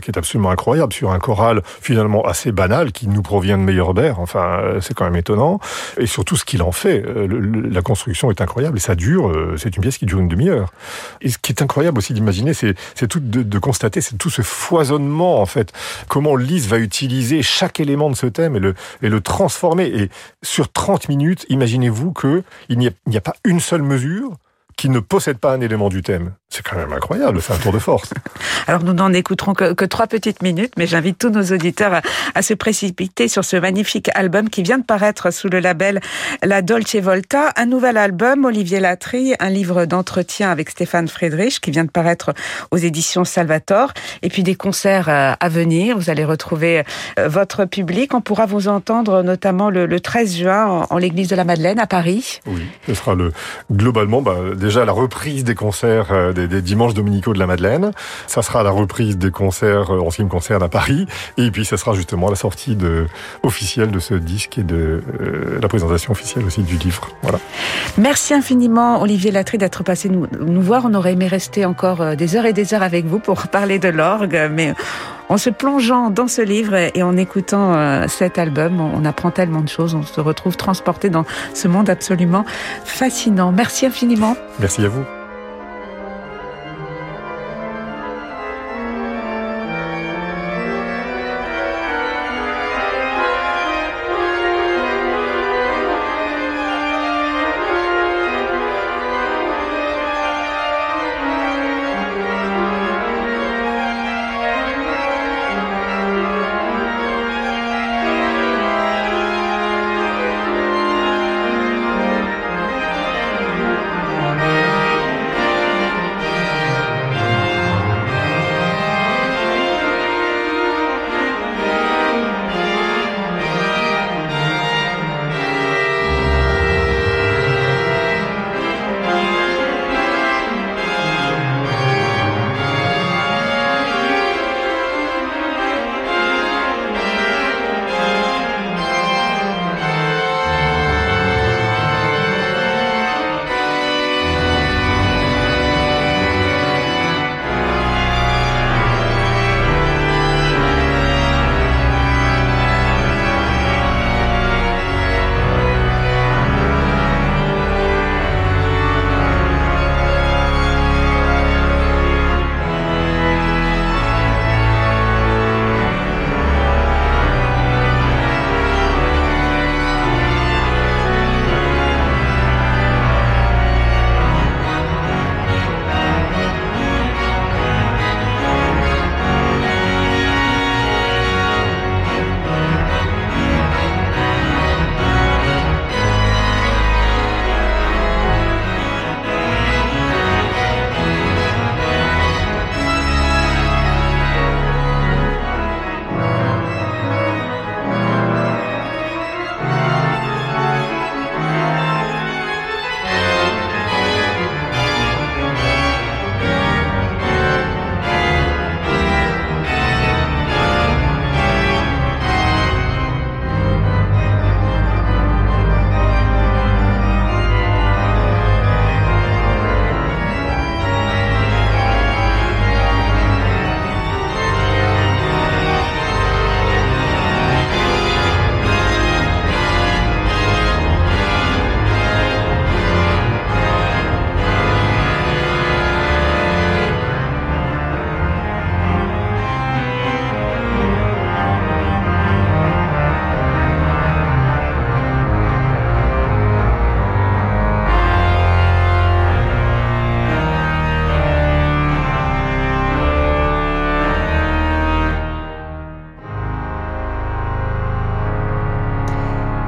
qui 0.02 0.10
est 0.10 0.18
absolument 0.18 0.50
incroyable 0.50 0.92
sur 0.92 1.10
un 1.12 1.18
choral 1.18 1.62
finalement 1.80 2.22
assez 2.22 2.52
banal 2.52 2.92
qui 2.92 3.08
nous 3.08 3.22
provient 3.22 3.58
de 3.58 3.62
Meyerbeer. 3.62 4.18
Enfin, 4.18 4.60
c'est 4.80 4.94
quand 4.94 5.04
même 5.04 5.16
étonnant. 5.16 5.60
Et 5.98 6.06
surtout 6.06 6.36
ce 6.36 6.44
qu'il 6.44 6.62
en 6.62 6.72
fait. 6.72 7.04
la 7.04 7.82
construction 7.82 8.30
est 8.30 8.40
incroyable 8.40 8.76
et 8.78 8.80
ça 8.80 8.94
dure. 8.94 9.32
c'est 9.56 9.76
une 9.76 9.82
pièce 9.82 9.98
qui 9.98 10.06
dure 10.06 10.20
une 10.20 10.28
demi-heure. 10.28 10.72
Et 11.20 11.30
ce 11.30 11.38
qui 11.38 11.52
est 11.52 11.62
incroyable 11.62 11.98
aussi 11.98 12.12
d'imaginer, 12.12 12.54
c'est, 12.54 12.74
de, 13.00 13.42
de 13.42 13.58
constater, 13.58 14.00
c'est 14.00 14.16
tout 14.16 14.30
ce 14.30 14.42
foisonnement 14.42 15.40
en 15.40 15.46
fait. 15.46 15.72
Comment 16.08 16.36
Liszt 16.36 16.68
va 16.68 16.78
utiliser 16.78 17.42
chaque 17.42 17.80
élément 17.80 18.10
de 18.10 18.16
ce 18.16 18.26
thème 18.26 18.56
et 18.56 18.60
le, 18.60 18.74
et 19.04 19.08
le 19.08 19.20
transformer. 19.20 19.86
Et 19.86 20.10
sur 20.42 20.72
30 20.72 21.08
minutes, 21.08 21.46
imaginez-vous 21.48 22.12
qu'il 22.12 22.42
n'y 22.70 22.88
a, 22.88 22.90
a, 23.14 23.20
pas 23.20 23.34
une 23.44 23.60
seule 23.60 23.82
mesure 23.82 24.36
qui 24.76 24.88
ne 24.88 25.00
possède 25.00 25.38
pas 25.38 25.52
un 25.52 25.60
élément 25.60 25.88
du 25.88 26.02
thème. 26.02 26.32
C'est 26.48 26.62
quand 26.62 26.76
même 26.76 26.92
incroyable, 26.92 27.42
c'est 27.42 27.52
un 27.52 27.58
tour 27.58 27.72
de 27.72 27.78
force. 27.78 28.12
Alors 28.66 28.84
nous 28.84 28.92
n'en 28.92 29.12
écouterons 29.12 29.54
que, 29.54 29.84
trois 29.84 30.06
petites 30.06 30.42
minutes, 30.42 30.74
mais 30.76 30.86
j'invite 30.86 31.18
tous 31.18 31.30
nos 31.30 31.42
auditeurs 31.42 32.00
à, 32.34 32.42
se 32.42 32.54
précipiter 32.54 33.26
sur 33.28 33.44
ce 33.44 33.56
magnifique 33.56 34.08
album 34.14 34.48
qui 34.48 34.62
vient 34.62 34.78
de 34.78 34.84
paraître 34.84 35.32
sous 35.32 35.48
le 35.48 35.58
label 35.58 36.00
La 36.42 36.62
Dolce 36.62 36.96
Volta. 36.96 37.52
Un 37.56 37.66
nouvel 37.66 37.96
album, 37.96 38.44
Olivier 38.44 38.80
Latry, 38.80 39.34
un 39.40 39.50
livre 39.50 39.84
d'entretien 39.86 40.50
avec 40.50 40.70
Stéphane 40.70 41.08
Friedrich 41.08 41.60
qui 41.60 41.70
vient 41.70 41.84
de 41.84 41.90
paraître 41.90 42.32
aux 42.70 42.76
éditions 42.76 43.24
Salvator. 43.24 43.92
Et 44.22 44.28
puis 44.28 44.42
des 44.42 44.54
concerts 44.54 45.08
euh, 45.08 45.32
à 45.38 45.48
venir. 45.48 45.98
Vous 45.98 46.10
allez 46.10 46.24
retrouver 46.24 46.84
euh, 47.18 47.28
votre 47.28 47.64
public. 47.64 48.14
On 48.14 48.20
pourra 48.20 48.46
vous 48.46 48.68
entendre 48.68 49.22
notamment 49.22 49.70
le, 49.70 50.00
13 50.00 50.36
juin 50.36 50.86
en, 50.88 50.98
l'église 50.98 51.28
de 51.28 51.36
la 51.36 51.44
Madeleine 51.44 51.78
à 51.78 51.86
Paris. 51.86 52.40
Oui, 52.46 52.62
ce 52.86 52.94
sera 52.94 53.14
le 53.14 53.32
globalement 53.72 54.22
bah, 54.22 54.36
déjà 54.64 54.84
la 54.84 54.92
reprise 54.92 55.44
des 55.44 55.54
concerts 55.54 56.08
euh, 56.10 56.32
des, 56.32 56.62
dimanches 56.62 56.94
dominicaux 56.94 57.32
de 57.32 57.38
la 57.38 57.46
Madeleine. 57.46 57.92
Ça 58.26 58.42
sera 58.42 58.62
la 58.62 58.70
reprise 58.70 59.18
des 59.18 59.30
concerts 59.30 59.90
en 59.90 60.10
ce 60.10 60.16
qui 60.16 60.24
me 60.24 60.28
concerne 60.28 60.62
à 60.62 60.68
Paris. 60.68 61.06
Et 61.36 61.50
puis 61.50 61.64
ça 61.64 61.76
sera 61.76 61.94
justement 61.94 62.30
la 62.30 62.36
sortie 62.36 62.76
officielle 63.42 63.90
de 63.90 63.98
ce 63.98 64.14
disque 64.14 64.58
et 64.58 64.62
de 64.62 65.02
la 65.60 65.68
présentation 65.68 66.12
officielle 66.12 66.44
aussi 66.44 66.62
du 66.62 66.76
livre. 66.76 67.08
Voilà. 67.22 67.38
Merci 67.98 68.34
infiniment 68.34 69.02
Olivier 69.02 69.30
Latry 69.30 69.58
d'être 69.58 69.82
passé 69.82 70.08
nous, 70.08 70.26
nous 70.40 70.62
voir. 70.62 70.84
On 70.86 70.94
aurait 70.94 71.12
aimé 71.12 71.28
rester 71.28 71.64
encore 71.64 72.16
des 72.16 72.36
heures 72.36 72.46
et 72.46 72.52
des 72.52 72.74
heures 72.74 72.82
avec 72.82 73.04
vous 73.04 73.18
pour 73.18 73.46
parler 73.48 73.78
de 73.78 73.88
l'orgue, 73.88 74.48
mais 74.50 74.74
en 75.28 75.38
se 75.38 75.50
plongeant 75.50 76.10
dans 76.10 76.28
ce 76.28 76.42
livre 76.42 76.74
et 76.74 77.02
en 77.02 77.16
écoutant 77.16 77.74
euh, 77.74 78.06
cet 78.08 78.38
album, 78.38 78.80
on 78.80 79.04
apprend 79.04 79.30
tellement 79.30 79.60
de 79.60 79.68
choses, 79.68 79.94
on 79.94 80.02
se 80.02 80.20
retrouve 80.20 80.56
transporté 80.56 81.10
dans 81.10 81.24
ce 81.54 81.68
monde 81.68 81.90
absolument 81.90 82.44
fascinant. 82.84 83.52
Merci 83.52 83.86
infiniment. 83.86 84.36
Merci 84.60 84.84
à 84.84 84.88
vous. 84.88 85.04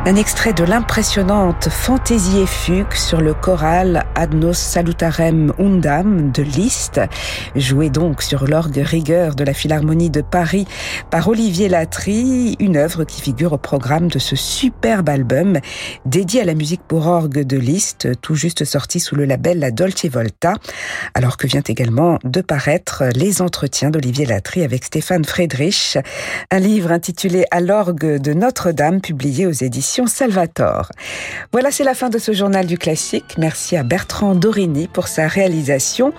Un 0.08 0.14
extrait 0.14 0.52
de 0.52 0.62
l'impressionnante 0.62 1.68
Fantaisie 1.68 2.38
et 2.38 2.46
fugue 2.46 2.94
sur 2.94 3.20
le 3.20 3.34
choral 3.34 4.04
Ad 4.14 4.34
nos 4.34 4.52
salutarem 4.52 5.52
undam 5.58 6.30
de 6.30 6.44
Liszt, 6.44 7.00
joué 7.56 7.90
donc 7.90 8.22
sur 8.22 8.46
l'orgue 8.46 8.76
rigueur 8.76 9.34
de 9.34 9.42
la 9.42 9.52
Philharmonie 9.52 10.10
de 10.10 10.20
Paris 10.20 10.64
par 11.10 11.26
Olivier 11.26 11.68
Latry, 11.68 12.54
une 12.60 12.76
œuvre 12.76 13.02
qui 13.02 13.20
figure 13.20 13.52
au 13.54 13.58
programme 13.58 14.06
de 14.06 14.20
ce 14.20 14.36
superbe 14.36 15.08
album 15.08 15.58
dédié 16.04 16.42
à 16.42 16.44
la 16.44 16.54
musique 16.54 16.82
pour 16.86 17.08
orgue 17.08 17.42
de 17.42 17.56
Liszt, 17.56 18.08
tout 18.20 18.36
juste 18.36 18.64
sorti 18.64 19.00
sous 19.00 19.16
le 19.16 19.24
label 19.24 19.58
La 19.58 19.72
Dolce 19.72 20.06
Volta, 20.06 20.54
alors 21.14 21.36
que 21.36 21.48
vient 21.48 21.64
également 21.66 22.20
de 22.22 22.42
paraître 22.42 23.02
les 23.12 23.42
entretiens 23.42 23.90
d'Olivier 23.90 24.26
Latry 24.26 24.62
avec 24.62 24.84
Stéphane 24.84 25.24
Friedrich, 25.24 25.98
un 26.52 26.60
livre 26.60 26.92
intitulé 26.92 27.44
À 27.50 27.60
l'orgue 27.60 28.20
de 28.20 28.34
Notre-Dame, 28.34 29.00
publié 29.00 29.46
aux 29.46 29.50
éditions 29.50 29.95
Voilà, 31.52 31.70
c'est 31.70 31.84
la 31.84 31.94
fin 31.94 32.10
de 32.10 32.18
ce 32.18 32.32
journal 32.32 32.66
du 32.66 32.78
classique. 32.78 33.36
Merci 33.38 33.76
à 33.76 33.82
Bertrand 33.82 34.34
Dorini 34.34 34.88
pour 34.88 35.08
sa 35.08 35.26
réalisation. 35.26 36.12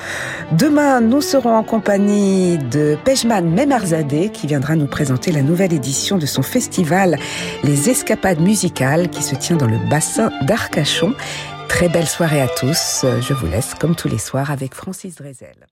Demain, 0.52 1.02
nous 1.02 1.22
serons 1.22 1.56
en 1.56 1.64
compagnie 1.64 2.58
de 2.58 2.98
Pejman 3.06 3.44
Memarzadeh 3.44 4.30
qui 4.30 4.48
viendra 4.48 4.76
nous 4.76 4.88
présenter 4.88 5.32
la 5.32 5.42
nouvelle 5.42 5.74
édition 5.74 6.18
de 6.18 6.26
son 6.26 6.42
festival 6.42 7.18
Les 7.64 7.90
Escapades 7.90 8.42
musicales 8.42 9.10
qui 9.10 9.22
se 9.24 9.36
tient 9.36 9.58
dans 9.58 9.68
le 9.68 9.78
bassin 9.90 10.32
d'Arcachon. 10.42 11.14
Très 11.68 11.90
belle 11.90 12.08
soirée 12.08 12.42
à 12.42 12.48
tous. 12.48 13.06
Je 13.22 13.34
vous 13.34 13.48
laisse 13.48 13.74
comme 13.76 13.96
tous 13.96 14.08
les 14.08 14.18
soirs 14.18 14.52
avec 14.52 14.74
Francis 14.74 15.16
Drezel. 15.16 15.68